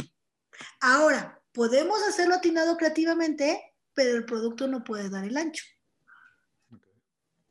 Ahora, 0.79 1.41
podemos 1.51 2.01
hacerlo 2.03 2.35
atinado 2.35 2.77
creativamente, 2.77 3.61
pero 3.93 4.17
el 4.17 4.25
producto 4.25 4.67
no 4.67 4.83
puede 4.83 5.09
dar 5.09 5.25
el 5.25 5.37
ancho. 5.37 5.63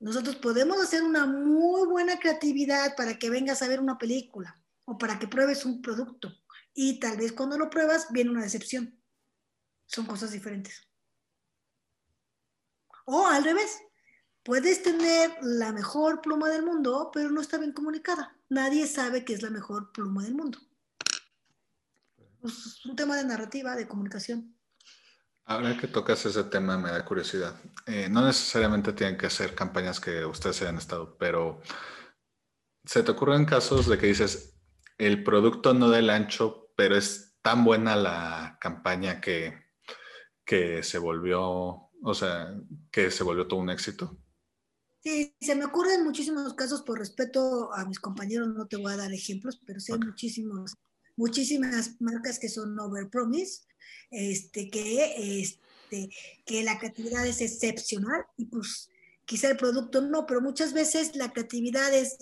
Nosotros 0.01 0.37
podemos 0.37 0.81
hacer 0.83 1.03
una 1.03 1.27
muy 1.27 1.87
buena 1.87 2.19
creatividad 2.19 2.97
para 2.97 3.19
que 3.19 3.31
vengas 3.31 3.63
a 3.63 3.69
ver 3.69 3.81
una 3.81 3.99
película 3.99 4.61
o 4.85 4.99
para 4.99 5.19
que 5.19 5.29
pruebes 5.29 5.65
un 5.65 5.81
producto. 5.81 6.33
Y 6.75 6.99
tal 6.99 7.17
vez 7.17 7.33
cuando 7.33 7.57
lo 7.57 7.71
pruebas 7.71 8.09
viene 8.11 8.31
una 8.31 8.43
decepción. 8.43 9.01
Son 9.87 10.07
cosas 10.07 10.33
diferentes. 10.33 10.89
O 13.07 13.27
al 13.27 13.45
revés, 13.45 13.79
puedes 14.43 14.83
tener 14.83 15.31
la 15.43 15.73
mejor 15.73 16.21
pluma 16.21 16.49
del 16.49 16.65
mundo, 16.65 17.11
pero 17.13 17.31
no 17.31 17.41
está 17.41 17.59
bien 17.59 17.73
comunicada. 17.73 18.37
Nadie 18.49 18.87
sabe 18.87 19.25
que 19.25 19.35
es 19.35 19.43
la 19.43 19.51
mejor 19.51 19.93
pluma 19.93 20.23
del 20.25 20.35
mundo. 20.35 20.59
Es 22.43 22.85
un 22.85 22.97
tema 22.97 23.17
de 23.17 23.25
narrativa, 23.25 23.75
de 23.77 23.89
comunicación. 23.89 24.55
Ahora 25.47 25.77
que 25.77 25.89
tocas 25.89 26.25
ese 26.25 26.45
tema 26.45 26.79
me 26.79 26.91
da 26.91 27.05
curiosidad. 27.05 27.61
Eh, 27.87 28.09
no 28.09 28.25
necesariamente 28.25 28.95
tienen 28.95 29.19
que 29.19 29.29
ser 29.29 29.55
campañas 29.55 30.01
que 30.01 30.25
ustedes 30.25 30.63
hayan 30.63 30.79
estado, 30.79 31.19
pero 31.19 31.61
¿se 32.85 33.03
te 33.03 33.11
ocurren 33.11 33.45
casos 33.45 33.87
de 33.87 33.99
que 33.99 34.07
dices, 34.07 34.57
el 34.97 35.23
producto 35.23 35.75
no 35.75 35.91
da 35.91 35.99
el 35.99 36.09
ancho, 36.09 36.71
pero 36.77 36.97
es 36.97 37.37
tan 37.43 37.63
buena 37.63 37.95
la 37.95 38.57
campaña 38.59 39.21
que, 39.21 39.55
que 40.47 40.83
se 40.83 40.99
volvió, 40.99 41.91
o 42.03 42.15
sea, 42.15 42.55
que 42.91 43.11
se 43.11 43.23
volvió 43.23 43.47
todo 43.47 43.61
un 43.61 43.69
éxito? 43.69 44.17
Sí, 45.03 45.37
se 45.39 45.55
me 45.55 45.67
ocurren 45.67 46.05
muchísimos 46.05 46.55
casos, 46.55 46.81
por 46.81 46.99
respeto 46.99 47.71
a 47.75 47.85
mis 47.85 48.01
compañeros, 48.01 48.49
no 48.49 48.67
te 48.67 48.79
voy 48.79 48.95
a 48.95 48.97
dar 48.97 49.13
ejemplos, 49.13 49.61
pero 49.67 49.79
sí 49.79 49.93
hay 49.93 49.99
muchísimos 49.99 50.75
muchísimas 51.17 52.01
marcas 52.01 52.39
que 52.39 52.49
son 52.49 52.79
over 52.79 53.09
promise, 53.09 53.63
este, 54.11 54.71
que, 54.71 55.41
este, 55.41 56.11
que 56.45 56.63
la 56.63 56.79
creatividad 56.79 57.27
es 57.27 57.41
excepcional 57.41 58.25
y 58.37 58.47
pues 58.47 58.91
quizá 59.25 59.49
el 59.49 59.57
producto 59.57 60.01
no, 60.01 60.27
pero 60.27 60.41
muchas 60.41 60.73
veces 60.73 61.17
la 61.17 61.33
creatividad 61.33 61.93
es, 61.95 62.19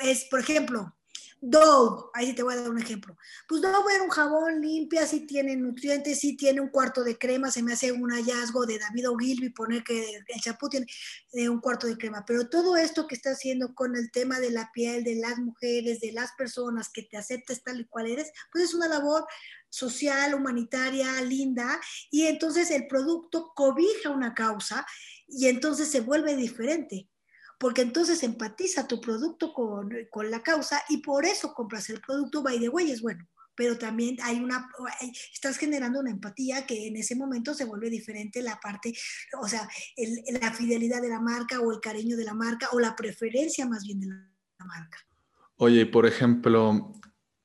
es 0.00 0.24
por 0.24 0.40
ejemplo, 0.40 0.94
Dove, 1.40 2.10
ahí 2.14 2.34
te 2.34 2.42
voy 2.42 2.54
a 2.54 2.56
dar 2.56 2.70
un 2.70 2.80
ejemplo. 2.80 3.16
Pues 3.46 3.60
Dove 3.60 3.94
era 3.94 4.02
un 4.02 4.10
jabón 4.10 4.60
limpia, 4.62 5.06
sí 5.06 5.26
tiene 5.26 5.54
nutrientes, 5.54 6.18
sí 6.18 6.34
tiene 6.34 6.62
un 6.62 6.70
cuarto 6.70 7.04
de 7.04 7.18
crema, 7.18 7.50
se 7.50 7.62
me 7.62 7.74
hace 7.74 7.92
un 7.92 8.10
hallazgo 8.10 8.64
de 8.64 8.78
David 8.78 9.10
Ogilvy 9.10 9.50
poner 9.50 9.84
que 9.84 10.16
el 10.16 10.40
champú 10.40 10.68
tiene 10.68 10.86
eh, 11.34 11.48
un 11.48 11.60
cuarto 11.60 11.86
de 11.86 11.98
crema, 11.98 12.24
pero 12.26 12.48
todo 12.48 12.76
esto 12.76 13.06
que 13.06 13.14
está 13.14 13.30
haciendo 13.32 13.74
con 13.74 13.96
el 13.96 14.10
tema 14.10 14.40
de 14.40 14.50
la 14.50 14.70
piel, 14.72 15.04
de 15.04 15.16
las 15.16 15.38
mujeres, 15.38 16.00
de 16.00 16.12
las 16.12 16.32
personas, 16.32 16.88
que 16.88 17.02
te 17.02 17.18
aceptes 17.18 17.62
tal 17.62 17.80
y 17.80 17.84
cual 17.84 18.06
eres, 18.06 18.32
pues 18.50 18.64
es 18.64 18.74
una 18.74 18.88
labor 18.88 19.26
social, 19.76 20.34
humanitaria, 20.34 21.20
linda, 21.20 21.78
y 22.10 22.26
entonces 22.26 22.70
el 22.70 22.86
producto 22.86 23.52
cobija 23.54 24.10
una 24.10 24.34
causa 24.34 24.86
y 25.28 25.48
entonces 25.48 25.90
se 25.90 26.00
vuelve 26.00 26.34
diferente 26.34 27.08
porque 27.58 27.82
entonces 27.82 28.22
empatiza 28.22 28.86
tu 28.86 29.00
producto 29.00 29.52
con, 29.52 29.90
la 30.30 30.42
causa 30.42 30.82
y 30.88 30.98
por 30.98 31.24
eso 31.24 31.54
compras 31.54 31.88
el 31.90 32.00
producto, 32.00 32.42
by 32.42 32.58
the 32.58 32.68
way, 32.68 32.90
es 32.90 33.00
bueno 33.00 33.26
pero 33.58 33.78
también 33.78 34.18
hay 34.22 34.38
una, 34.38 34.68
estás 35.32 35.56
generando 35.56 36.00
una 36.00 36.10
empatía 36.10 36.66
que 36.66 36.88
en 36.88 36.96
ese 36.96 37.16
momento 37.16 37.54
se 37.54 37.64
vuelve 37.64 37.88
diferente 37.88 38.42
la 38.42 38.60
parte, 38.60 38.92
o 39.40 39.48
sea, 39.48 39.66
la 40.42 40.52
fidelidad 40.52 41.00
de 41.00 41.08
la 41.08 41.20
marca 41.20 41.60
o 41.60 41.72
el 41.72 41.80
cariño 41.80 42.18
de 42.18 42.24
la 42.24 42.34
marca 42.34 42.68
o 42.72 42.80
la 42.80 42.94
preferencia 42.94 43.66
más 43.66 43.84
bien 43.84 44.00
de 44.00 44.08
la, 44.08 44.66
marca. 44.66 44.98
Oye, 45.56 45.86
por 45.86 46.04
ejemplo, 46.04 46.92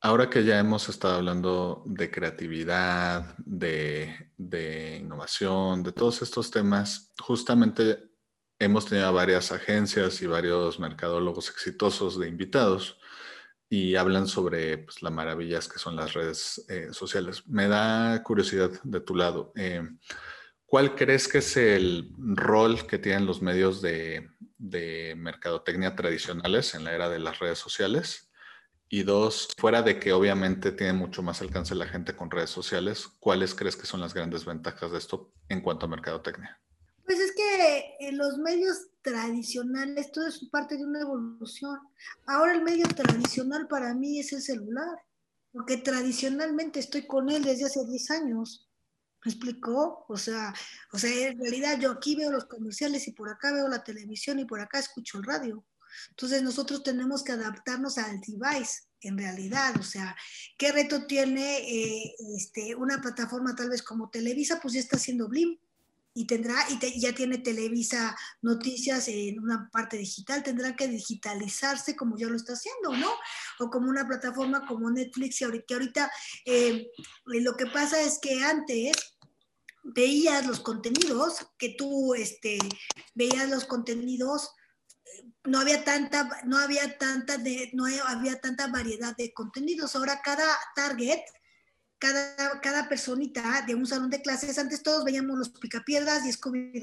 ahora 0.01 0.29
que 0.29 0.43
ya 0.43 0.59
hemos 0.59 0.89
estado 0.89 1.15
hablando 1.15 1.83
de 1.85 2.09
creatividad, 2.09 3.35
de, 3.37 4.97
innovación, 4.99 5.83
de 5.83 5.91
todos 5.91 6.21
estos 6.23 6.49
temas, 6.49 7.11
justamente 7.19 7.99
hemos 8.59 8.87
tenido 8.87 9.13
varias 9.13 9.51
agencias 9.51 10.21
y 10.21 10.27
varios 10.27 10.79
mercadólogos 10.79 11.49
exitosos 11.49 12.19
de 12.19 12.27
invitados 12.27 12.97
y 13.69 13.95
hablan 13.95 14.27
sobre 14.27 14.79
pues, 14.79 15.01
las 15.01 15.13
maravillas 15.13 15.67
que 15.67 15.79
son 15.79 15.95
las 15.95 16.13
redes 16.13 16.65
eh, 16.67 16.89
sociales. 16.91 17.47
Me 17.47 17.67
da 17.67 18.21
curiosidad 18.23 18.71
de 18.83 18.99
tu 19.01 19.15
lado. 19.15 19.53
Eh, 19.55 19.81
¿Cuál 20.65 20.95
crees 20.95 21.27
que 21.27 21.39
es 21.39 21.57
el 21.57 22.11
rol 22.17 22.87
que 22.87 22.97
tienen 22.97 23.25
los 23.25 23.41
medios 23.41 23.81
de, 23.81 24.29
de, 24.57 25.13
mercadotecnia 25.17 25.95
tradicionales 25.95 26.73
en 26.75 26.85
la 26.85 26.93
era 26.93 27.09
de 27.09 27.19
las 27.19 27.39
redes 27.39 27.59
sociales? 27.59 28.30
Y 28.93 29.03
dos, 29.03 29.47
fuera 29.57 29.81
de 29.81 30.01
que 30.01 30.11
obviamente 30.11 30.73
tiene 30.73 30.91
mucho 30.91 31.23
más 31.23 31.41
alcance 31.41 31.73
la 31.73 31.87
gente 31.87 32.13
con 32.13 32.29
redes 32.29 32.49
sociales, 32.49 33.07
¿cuáles 33.21 33.55
crees 33.55 33.77
que 33.77 33.85
son 33.85 34.01
las 34.01 34.13
grandes 34.13 34.43
ventajas 34.43 34.91
de 34.91 34.97
esto 34.97 35.31
en 35.47 35.61
cuanto 35.61 35.85
a 35.85 35.89
mercadotecnia? 35.89 36.59
Pues 37.05 37.17
es 37.17 37.31
que 37.31 37.95
en 38.01 38.17
los 38.17 38.37
medios 38.37 38.89
tradicionales 39.01 40.11
todo 40.11 40.27
es 40.27 40.43
parte 40.51 40.75
de 40.75 40.83
una 40.83 40.99
evolución. 40.99 41.79
Ahora 42.25 42.53
el 42.53 42.63
medio 42.63 42.85
tradicional 42.85 43.65
para 43.69 43.93
mí 43.93 44.19
es 44.19 44.33
el 44.33 44.41
celular, 44.41 44.99
porque 45.53 45.77
tradicionalmente 45.77 46.81
estoy 46.81 47.07
con 47.07 47.29
él 47.29 47.45
desde 47.45 47.67
hace 47.67 47.85
10 47.85 48.11
años. 48.11 48.69
¿Me 49.23 49.31
explicó? 49.31 50.05
O 50.09 50.17
sea, 50.17 50.53
o 50.91 50.99
sea, 50.99 51.29
en 51.29 51.39
realidad 51.39 51.79
yo 51.79 51.91
aquí 51.91 52.17
veo 52.17 52.29
los 52.29 52.43
comerciales 52.43 53.07
y 53.07 53.13
por 53.13 53.29
acá 53.29 53.53
veo 53.53 53.69
la 53.69 53.85
televisión 53.85 54.39
y 54.39 54.43
por 54.43 54.59
acá 54.59 54.79
escucho 54.79 55.17
el 55.17 55.23
radio. 55.23 55.63
Entonces 56.09 56.43
nosotros 56.43 56.83
tenemos 56.83 57.23
que 57.23 57.31
adaptarnos 57.31 57.97
al 57.97 58.19
device 58.21 58.83
en 59.01 59.17
realidad, 59.17 59.75
o 59.79 59.83
sea, 59.83 60.15
¿qué 60.57 60.71
reto 60.71 61.07
tiene 61.07 61.57
eh, 61.57 62.15
este, 62.37 62.75
una 62.75 63.01
plataforma 63.01 63.55
tal 63.55 63.69
vez 63.69 63.81
como 63.81 64.11
Televisa? 64.11 64.59
Pues 64.61 64.75
ya 64.75 64.79
está 64.79 64.97
haciendo 64.97 65.27
Blim, 65.27 65.57
y 66.13 66.25
tendrá 66.25 66.65
y 66.69 66.99
ya 66.99 67.13
tiene 67.13 67.37
Televisa 67.37 68.15
Noticias 68.41 69.07
en 69.07 69.39
una 69.39 69.69
parte 69.71 69.97
digital, 69.97 70.43
tendrá 70.43 70.75
que 70.75 70.87
digitalizarse 70.87 71.95
como 71.95 72.17
ya 72.17 72.27
lo 72.27 72.35
está 72.35 72.53
haciendo, 72.53 72.95
¿no? 72.97 73.11
O 73.59 73.69
como 73.69 73.89
una 73.89 74.07
plataforma 74.07 74.65
como 74.67 74.91
Netflix, 74.91 75.39
que 75.39 75.73
ahorita 75.73 76.11
eh, 76.45 76.87
lo 77.25 77.55
que 77.55 77.67
pasa 77.67 78.01
es 78.01 78.19
que 78.19 78.43
antes 78.43 78.91
veías 79.83 80.45
los 80.45 80.59
contenidos, 80.59 81.47
que 81.57 81.75
tú 81.77 82.13
este, 82.13 82.59
veías 83.15 83.49
los 83.49 83.65
contenidos 83.65 84.51
no 85.43 85.59
había 85.59 85.83
tanta, 85.83 86.41
no 86.45 86.57
había 86.57 86.97
tanta, 86.97 87.37
no 87.73 87.85
había 88.07 88.39
tanta 88.39 88.67
variedad 88.67 89.15
de 89.15 89.33
contenidos. 89.33 89.95
Ahora 89.95 90.21
cada 90.21 90.45
target, 90.75 91.19
cada, 91.97 92.61
cada 92.61 92.87
personita 92.87 93.63
de 93.65 93.75
un 93.75 93.85
salón 93.85 94.09
de 94.09 94.21
clases, 94.21 94.57
antes 94.59 94.83
todos 94.83 95.03
veíamos 95.03 95.37
los 95.37 95.49
picapiedras 95.49 96.25
y 96.25 96.31
scooby 96.31 96.81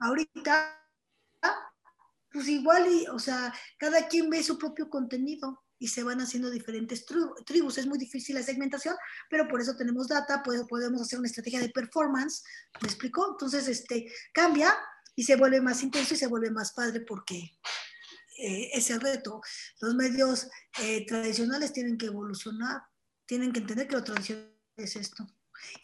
Ahorita, 0.00 0.78
pues 2.32 2.48
igual, 2.48 2.90
y, 2.90 3.06
o 3.06 3.18
sea, 3.18 3.54
cada 3.78 4.08
quien 4.08 4.30
ve 4.30 4.42
su 4.42 4.58
propio 4.58 4.90
contenido 4.90 5.62
y 5.78 5.88
se 5.88 6.02
van 6.02 6.20
haciendo 6.20 6.50
diferentes 6.50 7.04
tribus. 7.44 7.78
Es 7.78 7.86
muy 7.86 7.98
difícil 7.98 8.34
la 8.34 8.42
segmentación, 8.42 8.96
pero 9.28 9.46
por 9.46 9.60
eso 9.60 9.76
tenemos 9.76 10.08
data, 10.08 10.42
podemos 10.42 11.02
hacer 11.02 11.18
una 11.18 11.28
estrategia 11.28 11.60
de 11.60 11.70
performance, 11.70 12.42
¿me 12.80 12.88
explico? 12.88 13.30
Entonces, 13.30 13.68
este, 13.68 14.10
cambia 14.32 14.74
y 15.14 15.24
se 15.24 15.36
vuelve 15.36 15.60
más 15.60 15.82
intenso 15.82 16.14
y 16.14 16.16
se 16.16 16.26
vuelve 16.26 16.50
más 16.50 16.72
padre 16.72 17.00
porque 17.00 17.50
eh, 18.42 18.70
es 18.72 18.90
el 18.90 19.00
reto. 19.00 19.40
Los 19.80 19.94
medios 19.94 20.48
eh, 20.80 21.06
tradicionales 21.06 21.72
tienen 21.72 21.96
que 21.96 22.06
evolucionar, 22.06 22.82
tienen 23.24 23.52
que 23.52 23.60
entender 23.60 23.86
que 23.86 23.96
lo 23.96 24.04
tradicional 24.04 24.52
es 24.76 24.96
esto. 24.96 25.26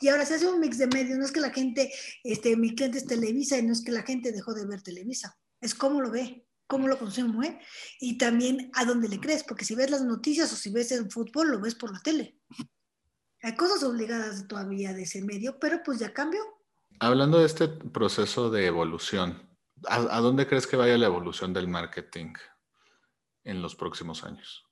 Y 0.01 0.09
ahora 0.09 0.27
se 0.27 0.35
hace 0.35 0.49
un 0.49 0.59
mix 0.59 0.79
de 0.79 0.89
medios, 0.89 1.19
no 1.19 1.25
es 1.25 1.31
que 1.31 1.41
la 1.41 1.51
gente, 1.51 1.93
este, 2.25 2.57
mi 2.57 2.75
cliente 2.75 2.99
es 2.99 3.07
Televisa 3.07 3.59
y 3.59 3.63
no 3.63 3.73
es 3.73 3.83
que 3.83 3.93
la 3.93 4.03
gente 4.03 4.33
dejó 4.33 4.53
de 4.55 4.67
ver 4.67 4.83
Televisa, 4.83 5.39
es 5.61 5.75
cómo 5.75 6.01
lo 6.01 6.11
ve, 6.11 6.47
cómo 6.67 6.89
lo 6.89 6.99
consume 6.99 7.61
y 8.01 8.19
también 8.19 8.73
a 8.75 8.85
dónde 8.85 9.09
le 9.09 9.21
crees, 9.21 9.45
porque 9.45 9.65
si 9.65 9.77
ves 9.77 9.91
las 9.91 10.03
noticias 10.03 10.53
o 10.53 10.57
si 10.57 10.71
ves 10.71 10.91
el 10.91 11.11
fútbol, 11.11 11.53
lo 11.53 11.61
ves 11.61 11.77
por 11.77 11.93
la 11.93 12.01
tele. 12.01 12.37
Hay 13.43 13.55
cosas 13.55 13.85
obligadas 13.85 14.49
todavía 14.49 14.93
de 14.93 15.03
ese 15.03 15.23
medio, 15.23 15.61
pero 15.61 15.81
pues 15.85 16.01
ya 16.01 16.13
cambió. 16.13 16.41
Hablando 16.99 17.39
de 17.39 17.47
este 17.47 17.69
proceso 17.69 18.51
de 18.51 18.67
evolución, 18.67 19.48
¿a, 19.87 20.21
dónde 20.21 20.47
crees 20.47 20.67
que 20.67 20.77
vaya 20.77 20.99
la 20.99 21.07
evolución 21.07 21.53
del 21.53 21.69
marketing 21.69 22.33
en 23.45 23.63
los 23.63 23.75
próximos 23.75 24.25
años? 24.25 24.65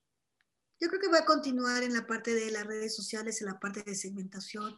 Yo 0.80 0.88
creo 0.88 1.00
que 1.00 1.08
va 1.08 1.20
a 1.20 1.24
continuar 1.24 1.82
en 1.82 1.94
la 1.94 2.06
parte 2.06 2.34
de 2.34 2.50
las 2.50 2.66
redes 2.66 2.94
sociales, 2.94 3.40
en 3.40 3.48
la 3.48 3.58
parte 3.58 3.82
de 3.82 3.94
segmentación, 3.94 4.76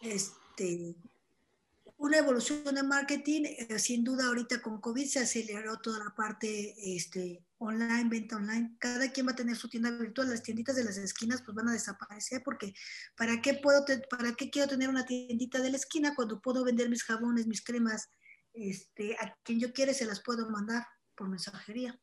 este, 0.00 0.96
una 1.98 2.18
evolución 2.18 2.74
de 2.74 2.82
marketing, 2.82 3.42
eh, 3.44 3.78
sin 3.78 4.04
duda 4.04 4.26
ahorita 4.26 4.60
con 4.60 4.80
COVID 4.80 5.06
se 5.06 5.20
aceleró 5.20 5.78
toda 5.78 6.04
la 6.04 6.14
parte 6.14 6.74
este, 6.78 7.44
online, 7.58 8.08
venta 8.08 8.36
online. 8.36 8.76
Cada 8.78 9.10
quien 9.10 9.26
va 9.26 9.32
a 9.32 9.36
tener 9.36 9.56
su 9.56 9.68
tienda 9.68 9.90
virtual, 9.90 10.28
las 10.28 10.42
tienditas 10.42 10.76
de 10.76 10.84
las 10.84 10.98
esquinas 10.98 11.42
pues 11.42 11.54
van 11.54 11.68
a 11.68 11.72
desaparecer 11.72 12.42
porque 12.44 12.74
¿para 13.16 13.40
qué, 13.40 13.54
puedo 13.54 13.84
¿para 14.10 14.34
qué 14.34 14.50
quiero 14.50 14.68
tener 14.68 14.88
una 14.88 15.06
tiendita 15.06 15.60
de 15.60 15.70
la 15.70 15.76
esquina 15.76 16.14
cuando 16.14 16.40
puedo 16.40 16.64
vender 16.64 16.90
mis 16.90 17.02
jabones, 17.02 17.46
mis 17.46 17.62
cremas? 17.62 18.10
Este, 18.56 19.14
a 19.20 19.36
quien 19.42 19.60
yo 19.60 19.72
quiera 19.72 19.92
se 19.92 20.06
las 20.06 20.22
puedo 20.22 20.48
mandar 20.48 20.86
por 21.14 21.28
mensajería. 21.28 22.00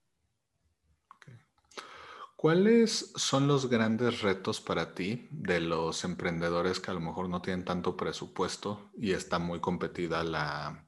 ¿Cuáles 2.35 3.11
son 3.15 3.47
los 3.47 3.69
grandes 3.69 4.21
retos 4.21 4.61
para 4.61 4.93
ti 4.93 5.27
de 5.31 5.61
los 5.61 6.03
emprendedores 6.03 6.79
que 6.79 6.91
a 6.91 6.93
lo 6.93 6.99
mejor 6.99 7.27
no 7.27 7.41
tienen 7.41 7.65
tanto 7.65 7.97
presupuesto 7.97 8.91
y 8.95 9.13
está 9.13 9.39
muy 9.39 9.61
competida 9.61 10.23
la, 10.23 10.85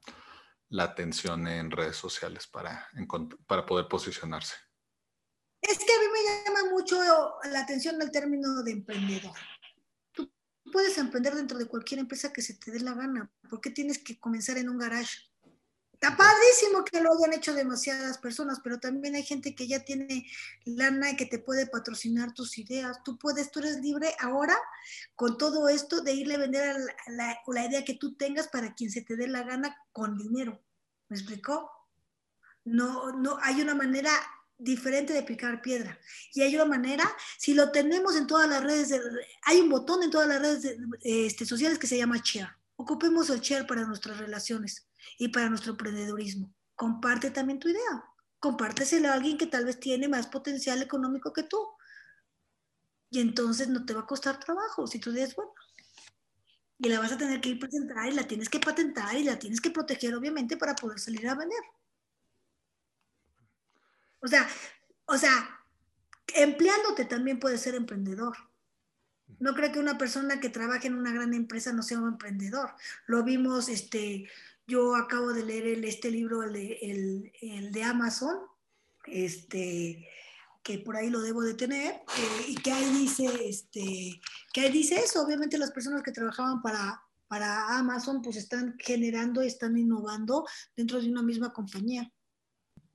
atención 0.78 1.48
en 1.48 1.70
redes 1.70 1.96
sociales 1.96 2.46
para, 2.46 2.86
para 3.46 3.66
poder 3.66 3.88
posicionarse? 3.88 4.54
Es 5.62 5.78
que 5.78 5.92
a 5.92 5.98
mí 5.98 6.06
me 6.12 6.44
llama 6.44 6.70
mucho 6.70 6.96
la 7.50 7.60
atención 7.60 8.00
el 8.00 8.10
término 8.12 8.62
de 8.62 8.72
emprendedor. 8.72 9.34
Tú 10.12 10.30
puedes 10.70 10.96
emprender 10.98 11.34
dentro 11.34 11.58
de 11.58 11.66
cualquier 11.66 12.00
empresa 12.00 12.32
que 12.32 12.42
se 12.42 12.54
te 12.54 12.70
dé 12.70 12.80
la 12.80 12.94
gana. 12.94 13.32
¿Por 13.48 13.60
qué 13.60 13.70
tienes 13.70 13.98
que 13.98 14.20
comenzar 14.20 14.58
en 14.58 14.68
un 14.68 14.78
garage? 14.78 15.16
Está 15.96 16.14
padrísimo 16.14 16.84
que 16.84 17.00
lo 17.00 17.10
hayan 17.14 17.32
hecho 17.32 17.54
demasiadas 17.54 18.18
personas, 18.18 18.60
pero 18.62 18.78
también 18.78 19.14
hay 19.14 19.22
gente 19.22 19.54
que 19.54 19.66
ya 19.66 19.82
tiene 19.82 20.26
lana 20.66 21.12
y 21.12 21.16
que 21.16 21.24
te 21.24 21.38
puede 21.38 21.66
patrocinar 21.66 22.34
tus 22.34 22.58
ideas. 22.58 23.02
Tú 23.02 23.18
puedes, 23.18 23.50
tú 23.50 23.60
eres 23.60 23.80
libre 23.80 24.14
ahora 24.20 24.54
con 25.14 25.38
todo 25.38 25.70
esto 25.70 26.02
de 26.02 26.12
irle 26.12 26.34
a 26.34 26.38
vender 26.38 26.76
la, 27.06 27.38
la, 27.46 27.66
idea 27.66 27.82
que 27.82 27.94
tú 27.94 28.14
tengas 28.14 28.48
para 28.48 28.74
quien 28.74 28.90
se 28.90 29.00
te 29.00 29.16
dé 29.16 29.26
la 29.26 29.42
gana 29.42 29.74
con 29.92 30.18
dinero. 30.18 30.62
¿Me 31.08 31.16
explicó? 31.16 31.70
No, 32.66 33.12
no, 33.12 33.38
hay 33.40 33.62
una 33.62 33.74
manera 33.74 34.10
diferente 34.58 35.14
de 35.14 35.22
picar 35.22 35.62
piedra. 35.62 35.98
Y 36.34 36.42
hay 36.42 36.54
una 36.56 36.66
manera, 36.66 37.10
si 37.38 37.54
lo 37.54 37.72
tenemos 37.72 38.16
en 38.16 38.26
todas 38.26 38.50
las 38.50 38.62
redes, 38.62 39.00
hay 39.44 39.62
un 39.62 39.70
botón 39.70 40.02
en 40.02 40.10
todas 40.10 40.28
las 40.28 40.42
redes 40.42 40.76
este, 41.02 41.46
sociales 41.46 41.78
que 41.78 41.86
se 41.86 41.96
llama 41.96 42.20
share. 42.22 42.54
Ocupemos 42.76 43.30
el 43.30 43.40
share 43.40 43.66
para 43.66 43.86
nuestras 43.86 44.18
relaciones 44.18 44.86
y 45.18 45.28
para 45.28 45.48
nuestro 45.48 45.72
emprendedurismo. 45.72 46.52
Comparte 46.74 47.30
también 47.30 47.58
tu 47.58 47.68
idea. 47.68 48.04
Compártesela 48.38 49.12
a 49.12 49.14
alguien 49.14 49.38
que 49.38 49.46
tal 49.46 49.64
vez 49.64 49.80
tiene 49.80 50.08
más 50.08 50.26
potencial 50.26 50.82
económico 50.82 51.32
que 51.32 51.42
tú. 51.42 51.58
Y 53.10 53.20
entonces 53.20 53.68
no 53.68 53.84
te 53.84 53.94
va 53.94 54.00
a 54.00 54.06
costar 54.06 54.38
trabajo 54.38 54.86
si 54.86 54.98
tu 54.98 55.10
idea 55.10 55.24
es 55.24 55.34
buena. 55.34 55.52
Y 56.78 56.88
la 56.88 57.00
vas 57.00 57.12
a 57.12 57.18
tener 57.18 57.40
que 57.40 57.50
ir 57.50 57.58
presentar 57.58 58.06
y 58.06 58.12
la 58.12 58.28
tienes 58.28 58.50
que 58.50 58.60
patentar 58.60 59.16
y 59.16 59.24
la 59.24 59.38
tienes 59.38 59.60
que 59.60 59.70
proteger, 59.70 60.14
obviamente, 60.14 60.56
para 60.56 60.74
poder 60.74 60.98
salir 60.98 61.26
a 61.26 61.34
vender. 61.34 61.62
O 64.20 64.28
sea, 64.28 64.46
o 65.06 65.16
sea, 65.16 65.60
empleándote 66.34 67.04
también 67.04 67.40
puedes 67.40 67.60
ser 67.60 67.74
emprendedor. 67.74 68.36
No 69.38 69.54
creo 69.54 69.72
que 69.72 69.78
una 69.78 69.98
persona 69.98 70.40
que 70.40 70.48
trabaje 70.48 70.88
en 70.88 70.96
una 70.96 71.12
gran 71.12 71.34
empresa 71.34 71.72
no 71.72 71.82
sea 71.82 71.98
un 71.98 72.08
emprendedor. 72.08 72.74
Lo 73.06 73.22
vimos, 73.22 73.68
este, 73.68 74.28
yo 74.66 74.96
acabo 74.96 75.32
de 75.32 75.44
leer 75.44 75.66
el, 75.66 75.84
este 75.84 76.10
libro, 76.10 76.42
el, 76.42 77.32
el, 77.40 77.72
de 77.72 77.82
Amazon, 77.84 78.36
este, 79.06 80.08
que 80.62 80.78
por 80.78 80.96
ahí 80.96 81.08
lo 81.10 81.20
debo 81.20 81.42
de 81.42 81.54
tener, 81.54 81.94
eh, 81.94 82.44
y 82.48 82.54
que 82.56 82.72
ahí 82.72 82.90
dice, 82.90 83.26
este, 83.48 84.20
que 84.52 84.60
ahí 84.60 84.72
dice 84.72 84.96
eso, 84.96 85.22
obviamente 85.22 85.58
las 85.58 85.70
personas 85.70 86.02
que 86.02 86.12
trabajaban 86.12 86.60
para, 86.62 87.00
para 87.28 87.78
Amazon 87.78 88.22
pues 88.22 88.36
están 88.36 88.76
generando 88.78 89.42
están 89.42 89.76
innovando 89.78 90.44
dentro 90.76 91.00
de 91.00 91.08
una 91.08 91.22
misma 91.22 91.52
compañía. 91.52 92.12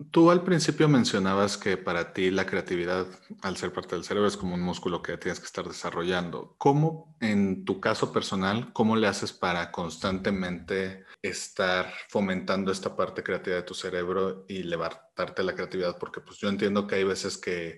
Tú 0.09 0.31
al 0.31 0.43
principio 0.43 0.87
mencionabas 0.87 1.57
que 1.57 1.77
para 1.77 2.13
ti 2.13 2.31
la 2.31 2.45
creatividad, 2.45 3.07
al 3.41 3.57
ser 3.57 3.73
parte 3.73 3.95
del 3.95 4.05
cerebro, 4.05 4.27
es 4.27 4.37
como 4.37 4.55
un 4.55 4.61
músculo 4.61 5.01
que 5.01 5.17
tienes 5.17 5.39
que 5.39 5.45
estar 5.45 5.67
desarrollando. 5.67 6.55
¿Cómo, 6.57 7.15
en 7.19 7.65
tu 7.65 7.81
caso 7.81 8.11
personal, 8.13 8.71
cómo 8.73 8.95
le 8.95 9.07
haces 9.07 9.33
para 9.33 9.71
constantemente 9.71 11.05
estar 11.21 11.93
fomentando 12.09 12.71
esta 12.71 12.95
parte 12.95 13.21
creativa 13.21 13.57
de 13.57 13.63
tu 13.63 13.73
cerebro 13.73 14.45
y 14.47 14.63
levantarte 14.63 15.43
la 15.43 15.53
creatividad? 15.53 15.97
Porque 15.99 16.21
pues 16.21 16.39
yo 16.39 16.47
entiendo 16.47 16.87
que 16.87 16.95
hay 16.95 17.03
veces 17.03 17.37
que, 17.37 17.77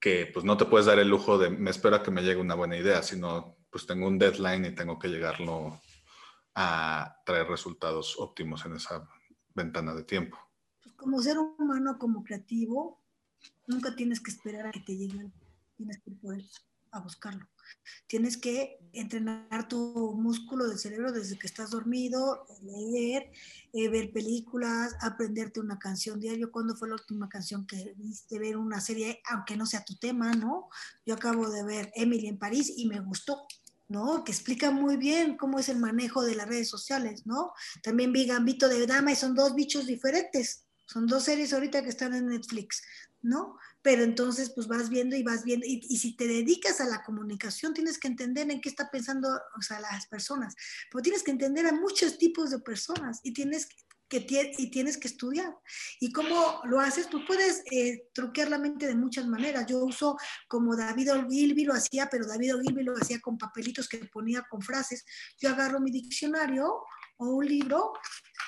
que 0.00 0.30
pues 0.32 0.44
no 0.44 0.56
te 0.56 0.64
puedes 0.64 0.86
dar 0.86 0.98
el 0.98 1.08
lujo 1.08 1.38
de 1.38 1.50
me 1.50 1.70
espero 1.70 1.96
a 1.96 2.02
que 2.02 2.10
me 2.10 2.22
llegue 2.22 2.40
una 2.40 2.56
buena 2.56 2.76
idea, 2.76 3.02
sino 3.02 3.56
pues 3.70 3.86
tengo 3.86 4.08
un 4.08 4.18
deadline 4.18 4.64
y 4.64 4.74
tengo 4.74 4.98
que 4.98 5.08
llegarlo 5.08 5.80
a 6.54 7.14
traer 7.24 7.46
resultados 7.46 8.16
óptimos 8.18 8.66
en 8.66 8.74
esa 8.74 9.08
ventana 9.54 9.94
de 9.94 10.04
tiempo 10.04 10.47
como 10.98 11.22
ser 11.22 11.38
humano, 11.38 11.98
como 11.98 12.24
creativo, 12.24 13.00
nunca 13.66 13.94
tienes 13.94 14.20
que 14.20 14.30
esperar 14.30 14.66
a 14.66 14.72
que 14.72 14.80
te 14.80 14.96
llegue, 14.96 15.30
tienes 15.76 15.98
que 16.00 16.10
por 16.10 16.36
a 16.90 17.00
buscarlo. 17.00 17.46
Tienes 18.06 18.38
que 18.38 18.78
entrenar 18.92 19.68
tu 19.68 20.14
músculo 20.14 20.66
del 20.66 20.78
cerebro 20.78 21.12
desde 21.12 21.38
que 21.38 21.46
estás 21.46 21.70
dormido, 21.70 22.46
leer, 22.62 23.30
eh, 23.74 23.88
ver 23.88 24.10
películas, 24.10 24.96
aprenderte 25.02 25.60
una 25.60 25.78
canción 25.78 26.18
diario. 26.18 26.50
¿Cuándo 26.50 26.74
fue 26.74 26.88
la 26.88 26.94
última 26.94 27.28
canción 27.28 27.66
que 27.66 27.94
viste? 27.96 28.38
Ver 28.38 28.56
una 28.56 28.80
serie, 28.80 29.20
aunque 29.30 29.56
no 29.56 29.66
sea 29.66 29.84
tu 29.84 29.96
tema, 29.96 30.32
¿no? 30.32 30.68
Yo 31.04 31.14
acabo 31.14 31.50
de 31.50 31.62
ver 31.62 31.92
Emily 31.94 32.26
en 32.26 32.38
París 32.38 32.72
y 32.74 32.86
me 32.86 33.00
gustó. 33.00 33.46
¿no? 33.88 34.22
Que 34.22 34.32
explica 34.32 34.70
muy 34.70 34.98
bien 34.98 35.38
cómo 35.38 35.58
es 35.58 35.70
el 35.70 35.78
manejo 35.78 36.22
de 36.22 36.34
las 36.34 36.46
redes 36.46 36.68
sociales, 36.68 37.24
¿no? 37.24 37.52
También 37.82 38.12
vi 38.12 38.26
Gambito 38.26 38.68
de 38.68 38.86
Dama 38.86 39.12
y 39.12 39.16
son 39.16 39.34
dos 39.34 39.54
bichos 39.54 39.86
diferentes, 39.86 40.66
son 40.88 41.06
dos 41.06 41.24
series 41.24 41.52
ahorita 41.52 41.82
que 41.82 41.90
están 41.90 42.14
en 42.14 42.28
Netflix, 42.28 42.82
¿no? 43.20 43.58
Pero 43.82 44.02
entonces, 44.02 44.50
pues 44.54 44.66
vas 44.66 44.88
viendo 44.88 45.16
y 45.16 45.22
vas 45.22 45.44
viendo, 45.44 45.66
y, 45.66 45.82
si 45.98 46.16
te 46.16 46.26
dedicas 46.26 46.80
a 46.80 46.86
la 46.86 47.02
comunicación, 47.02 47.74
tienes 47.74 47.98
que 47.98 48.08
entender 48.08 48.50
en 48.50 48.60
qué 48.60 48.70
está 48.70 48.90
pensando, 48.90 49.28
o 49.28 49.62
sea, 49.62 49.80
las 49.80 50.06
personas, 50.06 50.56
pero 50.90 51.02
tienes 51.02 51.22
que 51.22 51.30
entender 51.30 51.66
a 51.66 51.72
muchos 51.72 52.16
tipos 52.16 52.50
de 52.50 52.60
personas 52.60 53.20
y 53.22 53.34
tienes 53.34 53.68
que, 54.08 54.26
y 54.56 54.70
tienes 54.70 54.96
que 54.96 55.08
estudiar. 55.08 55.54
¿Y 56.00 56.10
cómo 56.10 56.62
lo 56.64 56.80
haces? 56.80 57.10
Tú 57.10 57.20
puedes 57.26 57.62
eh, 57.70 58.08
la 58.48 58.58
mente 58.58 58.86
de 58.86 58.94
muchas 58.94 59.26
maneras. 59.26 59.66
Yo 59.66 59.84
uso 59.84 60.16
como 60.48 60.74
David 60.74 61.12
Ogilvy 61.12 61.64
lo 61.64 61.74
hacía, 61.74 62.08
pero 62.10 62.26
David 62.26 62.56
Ogilvy 62.56 62.82
lo 62.82 62.94
hacía 62.96 63.20
con 63.20 63.36
papelitos 63.36 63.86
que 63.86 63.98
ponía 64.06 64.46
con 64.48 64.62
frases. 64.62 65.04
Yo 65.38 65.50
agarro 65.50 65.80
mi 65.80 65.90
diccionario 65.90 66.82
o 67.18 67.26
un 67.26 67.46
libro 67.46 67.92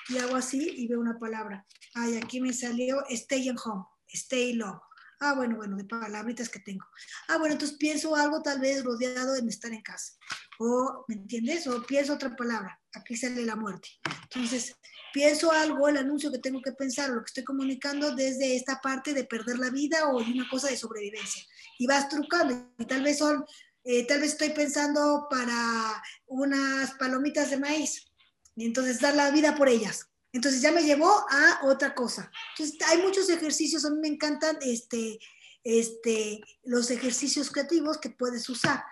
y 0.09 0.19
hago 0.19 0.37
así 0.37 0.75
y 0.77 0.89
veo 0.89 1.01
una 1.01 1.19
palabra. 1.19 1.67
Ay, 1.95 2.17
aquí 2.17 2.41
me 2.41 2.53
salió 2.53 3.05
stay 3.09 3.49
in 3.49 3.57
home, 3.63 3.85
stay 4.09 4.55
low. 4.55 4.81
Ah, 5.23 5.35
bueno, 5.35 5.57
bueno, 5.57 5.77
de 5.77 5.85
palabritas 5.85 6.49
que 6.49 6.61
tengo. 6.61 6.87
Ah, 7.29 7.37
bueno, 7.37 7.53
entonces 7.53 7.77
pienso 7.77 8.17
algo 8.17 8.41
tal 8.43 8.59
vez 8.59 8.83
rodeado 8.83 9.37
en 9.37 9.49
estar 9.49 9.71
en 9.71 9.83
casa. 9.83 10.15
O, 10.59 11.05
¿me 11.09 11.17
entiendes? 11.17 11.67
O 11.67 11.83
pienso 11.83 12.15
otra 12.15 12.35
palabra. 12.35 12.81
aquí 12.95 13.17
sale 13.17 13.45
la 13.45 13.55
muerte. 13.55 13.89
Entonces, 14.23 14.75
pienso 15.13 15.53
algo, 15.53 15.89
el 15.89 15.99
anuncio 15.99 16.33
que 16.33 16.39
tengo 16.39 16.63
que 16.63 16.73
pensar, 16.73 17.11
lo 17.11 17.21
que 17.21 17.27
estoy 17.27 17.45
comunicando 17.45 18.15
desde 18.15 18.57
esta 18.57 18.81
parte 18.81 19.13
de 19.13 19.25
perder 19.25 19.59
la 19.59 19.71
vida 19.71 20.09
o 20.09 20.23
de 20.23 20.33
una 20.33 20.49
cosa 20.49 20.69
de 20.69 20.77
sobrevivencia. 20.79 21.45
Y 21.79 21.87
vas 21.87 22.09
trucando, 22.09 22.73
y 22.79 22.87
tal 22.87 23.03
vez 23.03 23.19
son, 23.19 23.45
eh, 23.85 24.07
tal 24.07 24.21
vez 24.21 24.33
estoy 24.33 24.51
pensando 24.51 25.27
para 25.29 26.03
unas 26.27 26.93
palomitas 26.95 27.51
de 27.51 27.59
maíz, 27.59 28.10
y 28.57 28.67
entonces 28.67 29.01
dar 29.01 29.15
la 29.15 29.31
vida 29.31 29.55
por 29.55 29.69
ellas. 29.69 30.11
Entonces 30.33 30.63
ya 30.63 30.73
me 30.73 30.85
llevó 30.85 31.11
a 31.31 31.61
otra 31.65 31.95
cosa. 31.95 32.31
Entonces 32.57 32.79
hay 32.89 33.03
muchos 33.03 33.29
ejercicios, 33.29 33.85
a 33.85 33.91
mí 33.91 33.99
me 34.01 34.09
encantan 34.09 34.59
este, 34.63 35.19
este, 35.65 36.41
los 36.65 36.91
ejercicios 36.91 37.51
creativos 37.51 37.99
que 37.99 38.11
puedes 38.11 38.49
usar. 38.49 38.85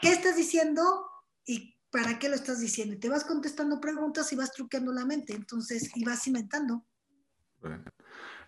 ¿Qué 0.00 0.10
estás 0.10 0.36
diciendo 0.36 1.06
y 1.46 1.76
para 1.90 2.18
qué 2.18 2.28
lo 2.28 2.34
estás 2.34 2.60
diciendo? 2.60 2.98
Te 2.98 3.08
vas 3.08 3.24
contestando 3.24 3.80
preguntas 3.80 4.32
y 4.32 4.36
vas 4.36 4.52
truqueando 4.52 4.92
la 4.92 5.04
mente, 5.04 5.34
entonces, 5.34 5.90
y 5.94 6.04
vas 6.04 6.22
cimentando. 6.22 6.84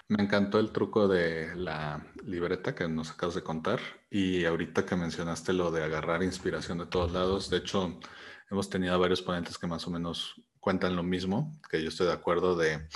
Me 0.08 0.22
encantó 0.22 0.58
el 0.58 0.72
truco 0.72 1.08
de 1.08 1.54
la 1.56 2.06
libreta 2.24 2.74
que 2.74 2.88
nos 2.88 3.10
acabas 3.10 3.34
de 3.34 3.42
contar 3.42 3.80
y 4.10 4.44
ahorita 4.44 4.84
que 4.84 4.96
mencionaste 4.96 5.52
lo 5.52 5.70
de 5.70 5.84
agarrar 5.84 6.22
inspiración 6.22 6.78
de 6.78 6.86
todos 6.86 7.12
lados, 7.12 7.48
de 7.48 7.58
hecho, 7.58 7.98
hemos 8.52 8.68
tenido 8.68 8.98
varios 8.98 9.22
ponentes 9.22 9.56
que 9.56 9.66
más 9.66 9.86
o 9.86 9.90
menos 9.90 10.34
cuentan 10.60 10.94
lo 10.94 11.02
mismo, 11.02 11.58
que 11.70 11.82
yo 11.82 11.88
estoy 11.88 12.06
de 12.06 12.12
acuerdo 12.12 12.54
de, 12.54 12.86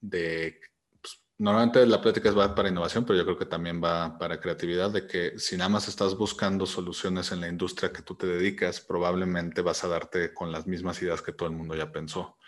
de 0.00 0.60
pues, 1.00 1.20
normalmente 1.38 1.84
la 1.86 2.00
plática 2.00 2.30
va 2.30 2.54
para 2.54 2.68
innovación, 2.68 3.04
pero 3.04 3.18
yo 3.18 3.24
creo 3.24 3.36
que 3.36 3.46
también 3.46 3.82
va 3.82 4.16
para 4.16 4.40
creatividad, 4.40 4.90
de 4.90 5.08
que 5.08 5.38
si 5.40 5.56
nada 5.56 5.68
más 5.68 5.88
estás 5.88 6.16
buscando 6.16 6.66
soluciones 6.66 7.32
en 7.32 7.40
la 7.40 7.48
industria 7.48 7.92
que 7.92 8.02
tú 8.02 8.14
te 8.14 8.28
dedicas, 8.28 8.80
probablemente 8.80 9.60
vas 9.60 9.82
a 9.82 9.88
darte 9.88 10.32
con 10.32 10.52
las 10.52 10.68
mismas 10.68 11.02
ideas 11.02 11.20
que 11.20 11.32
todo 11.32 11.48
el 11.48 11.56
mundo 11.56 11.74
ya 11.74 11.90
pensó 11.90 12.38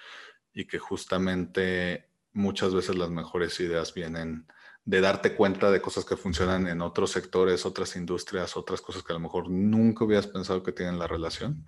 y 0.53 0.69
que 0.69 0.79
justamente 0.79 2.09
muchas 2.33 2.73
veces 2.73 2.97
las 2.97 3.11
mejores 3.11 3.59
ideas 3.59 3.93
vienen 3.95 4.47
de 4.85 5.01
darte 5.01 5.35
cuenta 5.35 5.73
de 5.73 5.83
cosas 5.83 6.05
que 6.05 6.17
funcionan 6.17 6.69
en 6.69 6.83
otros 6.83 7.11
sectores, 7.11 7.67
otras 7.67 7.97
industrias, 7.97 8.57
otras 8.57 8.81
cosas 8.81 9.03
que 9.03 9.13
a 9.13 9.15
lo 9.15 9.21
mejor 9.21 9.51
nunca 9.51 10.05
hubieras 10.05 10.29
pensado 10.29 10.63
que 10.63 10.73
tienen 10.73 11.01
la 11.01 11.09
relación. 11.09 11.65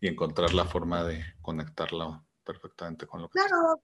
Y 0.00 0.08
encontrar 0.08 0.54
la 0.54 0.64
forma 0.64 1.04
de 1.04 1.22
conectarlo 1.42 2.24
perfectamente 2.44 3.06
con 3.06 3.22
lo 3.22 3.28
que... 3.28 3.38
Claro, 3.38 3.80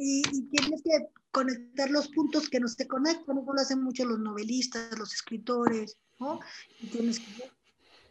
y, 0.00 0.22
tienes 0.50 0.82
que 0.82 1.08
conectar 1.30 1.90
los 1.90 2.08
puntos 2.08 2.48
que 2.48 2.60
no 2.60 2.68
se 2.68 2.88
conectan, 2.88 3.38
eso 3.38 3.52
lo 3.52 3.60
hacen 3.60 3.82
mucho 3.82 4.04
los 4.04 4.18
novelistas, 4.18 4.98
los 4.98 5.12
escritores, 5.12 5.96
¿no? 6.18 6.40
Y 6.80 6.88
tienes 6.88 7.20
que, 7.20 7.50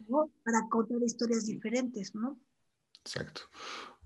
¿no? 0.07 0.29
Para 0.43 0.67
contar 0.69 1.01
historias 1.03 1.45
diferentes, 1.45 2.15
¿no? 2.15 2.39
Exacto. 3.01 3.41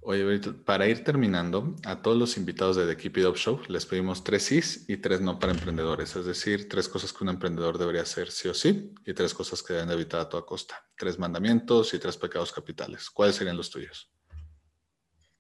Oye, 0.04 0.40
para 0.66 0.88
ir 0.88 1.04
terminando, 1.04 1.76
a 1.86 2.02
todos 2.02 2.18
los 2.18 2.36
invitados 2.36 2.76
de 2.76 2.88
The 2.88 2.98
Keep 2.98 3.18
It 3.18 3.26
Up 3.28 3.36
Show 3.36 3.62
les 3.68 3.86
pedimos 3.86 4.24
tres 4.24 4.44
sís 4.44 4.90
y 4.90 4.98
tres 4.98 5.22
no 5.22 5.38
para 5.38 5.52
emprendedores, 5.52 6.16
es 6.16 6.26
decir, 6.26 6.68
tres 6.68 6.90
cosas 6.90 7.14
que 7.14 7.24
un 7.24 7.30
emprendedor 7.30 7.78
debería 7.78 8.02
hacer 8.02 8.32
sí 8.32 8.48
o 8.48 8.54
sí 8.56 8.96
y 9.06 9.14
tres 9.14 9.36
cosas 9.36 9.62
que 9.62 9.74
deben 9.74 9.92
evitar 9.92 10.22
a 10.22 10.28
toda 10.28 10.44
costa. 10.44 10.84
Tres 10.98 11.20
mandamientos 11.20 11.94
y 11.94 12.00
tres 12.00 12.18
pecados 12.18 12.52
capitales. 12.52 13.12
¿Cuáles 13.12 13.36
serían 13.36 13.56
los 13.56 13.70
tuyos? 13.70 14.12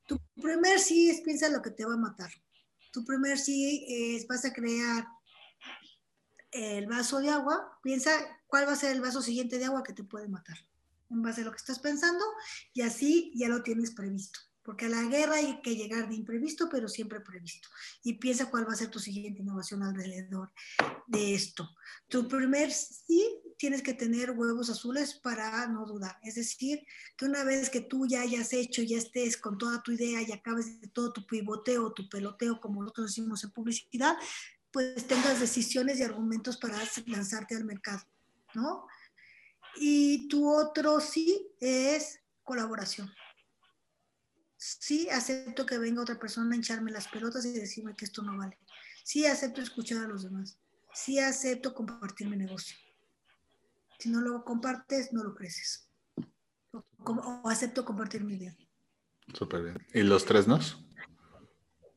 Tu 0.07 0.19
primer 0.39 0.79
sí 0.79 1.09
es 1.09 1.21
piensa 1.21 1.49
lo 1.49 1.63
que 1.63 1.71
te 1.71 1.83
va 1.83 1.95
a 1.95 1.97
matar. 1.97 2.29
Tu 2.91 3.03
primer 3.03 3.39
sí 3.39 3.83
es 3.89 4.27
vas 4.27 4.45
a 4.45 4.53
crear 4.53 5.07
el 6.51 6.85
vaso 6.85 7.19
de 7.19 7.29
agua, 7.29 7.79
piensa 7.81 8.11
cuál 8.45 8.67
va 8.67 8.73
a 8.73 8.75
ser 8.75 8.91
el 8.91 9.01
vaso 9.01 9.23
siguiente 9.23 9.57
de 9.57 9.65
agua 9.65 9.81
que 9.81 9.93
te 9.93 10.03
puede 10.03 10.27
matar 10.27 10.57
en 11.09 11.23
base 11.23 11.41
a 11.41 11.45
lo 11.45 11.51
que 11.51 11.57
estás 11.57 11.79
pensando 11.79 12.23
y 12.73 12.81
así 12.81 13.33
ya 13.35 13.49
lo 13.49 13.63
tienes 13.63 13.91
previsto. 13.95 14.39
Porque 14.63 14.85
a 14.85 14.89
la 14.89 15.03
guerra 15.03 15.35
hay 15.35 15.59
que 15.61 15.75
llegar 15.75 16.07
de 16.07 16.15
imprevisto, 16.15 16.69
pero 16.69 16.87
siempre 16.87 17.19
previsto. 17.19 17.67
Y 18.03 18.13
piensa 18.13 18.49
cuál 18.49 18.67
va 18.67 18.73
a 18.73 18.75
ser 18.75 18.89
tu 18.89 18.99
siguiente 18.99 19.41
innovación 19.41 19.81
alrededor 19.81 20.51
de 21.07 21.33
esto. 21.33 21.67
Tu 22.07 22.27
primer 22.27 22.71
sí 22.71 23.41
tienes 23.57 23.81
que 23.81 23.93
tener 23.93 24.31
huevos 24.31 24.69
azules 24.69 25.15
para 25.15 25.67
no 25.67 25.85
dudar. 25.85 26.17
Es 26.21 26.35
decir, 26.35 26.85
que 27.17 27.25
una 27.25 27.43
vez 27.43 27.69
que 27.69 27.81
tú 27.81 28.05
ya 28.05 28.21
hayas 28.21 28.53
hecho, 28.53 28.83
ya 28.83 28.97
estés 28.97 29.35
con 29.37 29.57
toda 29.57 29.81
tu 29.81 29.91
idea 29.91 30.21
y 30.21 30.31
acabes 30.31 30.79
de 30.79 30.87
todo 30.87 31.11
tu 31.11 31.25
pivoteo, 31.25 31.93
tu 31.93 32.07
peloteo, 32.07 32.61
como 32.61 32.81
nosotros 32.81 33.07
decimos 33.07 33.43
en 33.43 33.51
publicidad, 33.51 34.15
pues 34.71 35.07
tengas 35.07 35.39
decisiones 35.39 35.99
y 35.99 36.03
argumentos 36.03 36.57
para 36.57 36.77
lanzarte 37.07 37.55
al 37.55 37.65
mercado, 37.65 38.03
¿no? 38.53 38.85
Y 39.75 40.27
tu 40.27 40.49
otro 40.49 40.99
sí 40.99 41.49
es 41.59 42.19
colaboración 42.43 43.11
sí 44.61 45.09
acepto 45.09 45.65
que 45.65 45.79
venga 45.79 46.03
otra 46.03 46.19
persona 46.19 46.53
a 46.53 46.55
hincharme 46.55 46.91
las 46.91 47.07
pelotas 47.07 47.45
y 47.45 47.51
decirme 47.51 47.95
que 47.95 48.05
esto 48.05 48.21
no 48.21 48.37
vale. 48.37 48.59
Sí 49.03 49.25
acepto 49.25 49.59
escuchar 49.59 50.05
a 50.05 50.07
los 50.07 50.23
demás. 50.23 50.59
Sí 50.93 51.17
acepto 51.17 51.73
compartir 51.73 52.29
mi 52.29 52.37
negocio. 52.37 52.77
Si 53.97 54.09
no 54.09 54.21
lo 54.21 54.45
compartes, 54.45 55.13
no 55.13 55.23
lo 55.23 55.33
creces. 55.33 55.89
O, 57.03 57.49
acepto 57.49 57.83
compartir 57.83 58.23
mi 58.23 58.35
idea. 58.35 58.55
Súper 59.33 59.63
bien. 59.63 59.87
¿Y 59.93 60.03
los 60.03 60.25
tres 60.25 60.47
nos? 60.47 60.77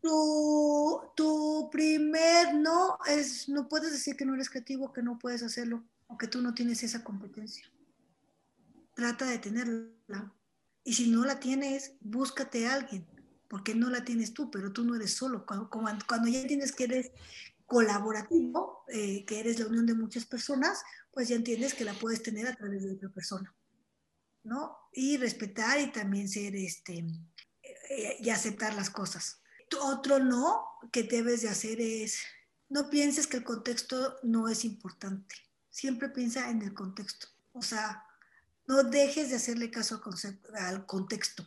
Tu, 0.01 1.03
tu 1.15 1.69
primer 1.71 2.55
no 2.55 2.99
es, 3.07 3.49
no 3.49 3.69
puedes 3.69 3.93
decir 3.93 4.17
que 4.17 4.25
no 4.25 4.35
eres 4.35 4.49
creativo, 4.49 4.93
que 4.93 5.03
no 5.03 5.19
puedes 5.19 5.43
hacerlo, 5.43 5.85
o 6.07 6.17
que 6.17 6.29
tú 6.29 6.41
no 6.41 6.55
tienes 6.55 6.83
esa 6.83 7.05
competencia. 7.05 7.67
Trata 8.95 9.27
de 9.27 9.39
tenerla 9.39 10.33
y 10.85 10.93
si 10.93 11.09
no 11.09 11.25
la 11.25 11.41
tienes, 11.41 11.95
búscate 12.01 12.67
a 12.67 12.75
alguien, 12.75 13.07
porque 13.49 13.75
no 13.75 13.89
la 13.89 14.05
tienes 14.05 14.35
tú, 14.35 14.51
pero 14.51 14.73
tú 14.73 14.85
no 14.85 14.95
eres 14.95 15.15
solo. 15.15 15.47
Cuando, 15.47 15.69
cuando 16.07 16.29
ya 16.29 16.41
entiendes 16.41 16.73
que 16.73 16.85
eres 16.85 17.11
colaborativo, 17.65 18.85
eh, 18.89 19.25
que 19.25 19.41
eres 19.41 19.59
la 19.59 19.67
unión 19.67 19.87
de 19.87 19.95
muchas 19.95 20.27
personas, 20.27 20.83
pues 21.11 21.29
ya 21.29 21.37
entiendes 21.37 21.73
que 21.73 21.85
la 21.85 21.95
puedes 21.95 22.23
tener 22.23 22.47
a 22.47 22.55
través 22.55 22.85
de 22.85 22.93
otra 22.93 23.09
persona, 23.09 23.55
¿no? 24.43 24.77
Y 24.93 25.17
respetar 25.17 25.81
y 25.81 25.91
también 25.91 26.29
ser, 26.29 26.55
este, 26.55 26.99
eh, 27.89 28.17
y 28.21 28.29
aceptar 28.29 28.75
las 28.75 28.91
cosas. 28.91 29.41
Otro 29.81 30.19
no 30.19 30.67
que 30.93 31.05
debes 31.05 31.43
de 31.43 31.49
hacer 31.49 31.81
es, 31.81 32.19
no 32.69 32.91
pienses 32.91 33.27
que 33.27 33.39
el 33.39 33.45
contexto 33.45 34.17
no 34.23 34.49
es 34.49 34.65
importante, 34.65 35.35
siempre 35.71 36.11
piensa 36.11 36.51
en 36.51 36.61
el 36.63 36.75
contexto. 36.75 37.29
O 37.53 37.63
sea, 37.63 38.05
no 38.67 38.83
dejes 38.85 39.31
de 39.31 39.37
hacerle 39.37 39.71
caso 39.71 40.01
al, 40.59 40.87
contexto. 40.87 41.47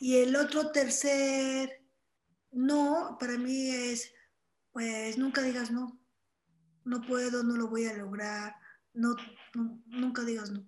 Y 0.00 0.16
el 0.16 0.34
otro 0.36 0.70
tercer 0.72 1.82
no, 2.50 3.16
para 3.18 3.38
mí 3.38 3.70
es, 3.70 4.12
pues 4.72 5.16
nunca 5.18 5.42
digas 5.42 5.70
no. 5.70 6.00
No 6.84 7.00
puedo, 7.00 7.42
no 7.42 7.56
lo 7.56 7.68
voy 7.68 7.86
a 7.86 7.94
lograr. 7.94 8.54
No, 8.92 9.14
nunca 9.86 10.22
digas 10.22 10.50
no. 10.50 10.66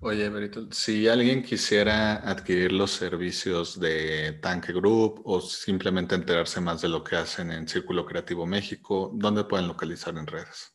Oye, 0.00 0.28
Berito, 0.28 0.70
si 0.72 1.08
alguien 1.08 1.42
quisiera 1.42 2.16
adquirir 2.28 2.72
los 2.72 2.90
servicios 2.90 3.78
de 3.80 4.38
Tanque 4.42 4.72
Group 4.72 5.22
o 5.24 5.40
simplemente 5.40 6.14
enterarse 6.14 6.60
más 6.60 6.82
de 6.82 6.88
lo 6.88 7.02
que 7.02 7.16
hacen 7.16 7.50
en 7.50 7.68
Círculo 7.68 8.04
Creativo 8.04 8.46
México, 8.46 9.10
¿dónde 9.14 9.44
pueden 9.44 9.68
localizar 9.68 10.16
en 10.18 10.26
redes? 10.26 10.71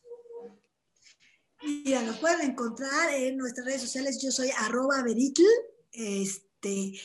Mira, 1.68 2.02
lo 2.02 2.14
pueden 2.14 2.50
encontrar 2.50 3.12
en 3.12 3.36
nuestras 3.36 3.66
redes 3.66 3.82
sociales. 3.82 4.18
Yo 4.22 4.30
soy 4.30 4.48
arroba 4.58 5.02
veritl, 5.02 5.42
este, 5.92 6.98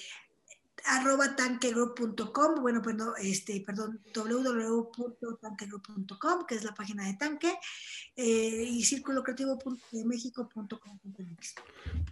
arroba 0.85 1.35
tanquegroup.com, 1.35 2.61
bueno, 2.61 2.81
pues 2.81 2.95
este, 3.21 3.59
perdón, 3.61 3.99
www.tanquegroup.com, 4.15 6.45
que 6.47 6.55
es 6.55 6.63
la 6.63 6.73
página 6.73 7.07
de 7.07 7.15
Tanque, 7.15 7.53
eh, 8.15 8.65
y 8.69 8.85
círculo 8.85 9.21
creativo 9.21 9.59
de 9.91 10.05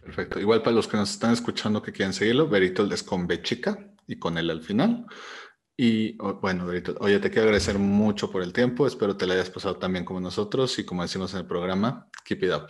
Perfecto. 0.02 0.38
Igual 0.40 0.62
para 0.62 0.76
los 0.76 0.90
que 0.90 0.98
nos 0.98 1.12
están 1.12 1.32
escuchando 1.32 1.82
que 1.82 1.94
quieren 1.94 2.14
seguirlo, 2.14 2.50
Veritl 2.50 2.92
es 2.92 3.04
con 3.04 3.28
B 3.28 3.42
chica 3.42 3.94
y 4.08 4.18
con 4.18 4.38
L 4.38 4.52
al 4.52 4.62
final. 4.62 5.06
Y 5.78 6.18
bueno, 6.18 6.68
oye, 7.00 7.20
te 7.20 7.30
quiero 7.30 7.44
agradecer 7.44 7.80
mucho 7.80 8.32
por 8.32 8.44
el 8.44 8.54
tiempo. 8.54 8.86
Espero 8.86 9.18
te 9.18 9.26
la 9.26 9.34
hayas 9.34 9.50
pasado 9.50 9.78
también 9.78 10.06
como 10.06 10.20
nosotros 10.20 10.78
y 10.80 10.86
como 10.86 11.02
decimos 11.02 11.34
en 11.34 11.40
el 11.40 11.48
programa, 11.48 12.10
keep 12.26 12.44
it 12.44 12.52
up. 12.52 12.68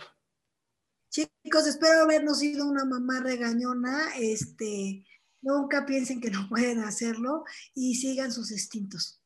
Chicos, 1.10 1.66
espero 1.66 2.02
habernos 2.04 2.38
sido 2.38 2.66
una 2.66 2.84
mamá 2.84 3.20
regañona. 3.20 4.16
Este, 4.18 5.04
nunca 5.42 5.84
piensen 5.84 6.20
que 6.20 6.30
no 6.30 6.46
pueden 6.48 6.80
hacerlo 6.80 7.44
y 7.74 7.96
sigan 7.96 8.32
sus 8.32 8.50
instintos. 8.50 9.22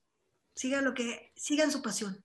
Sigan 0.57 0.85
lo 0.85 0.95
que, 0.95 1.33
sigan 1.37 1.71
su 1.71 1.83
pasión. 1.83 2.25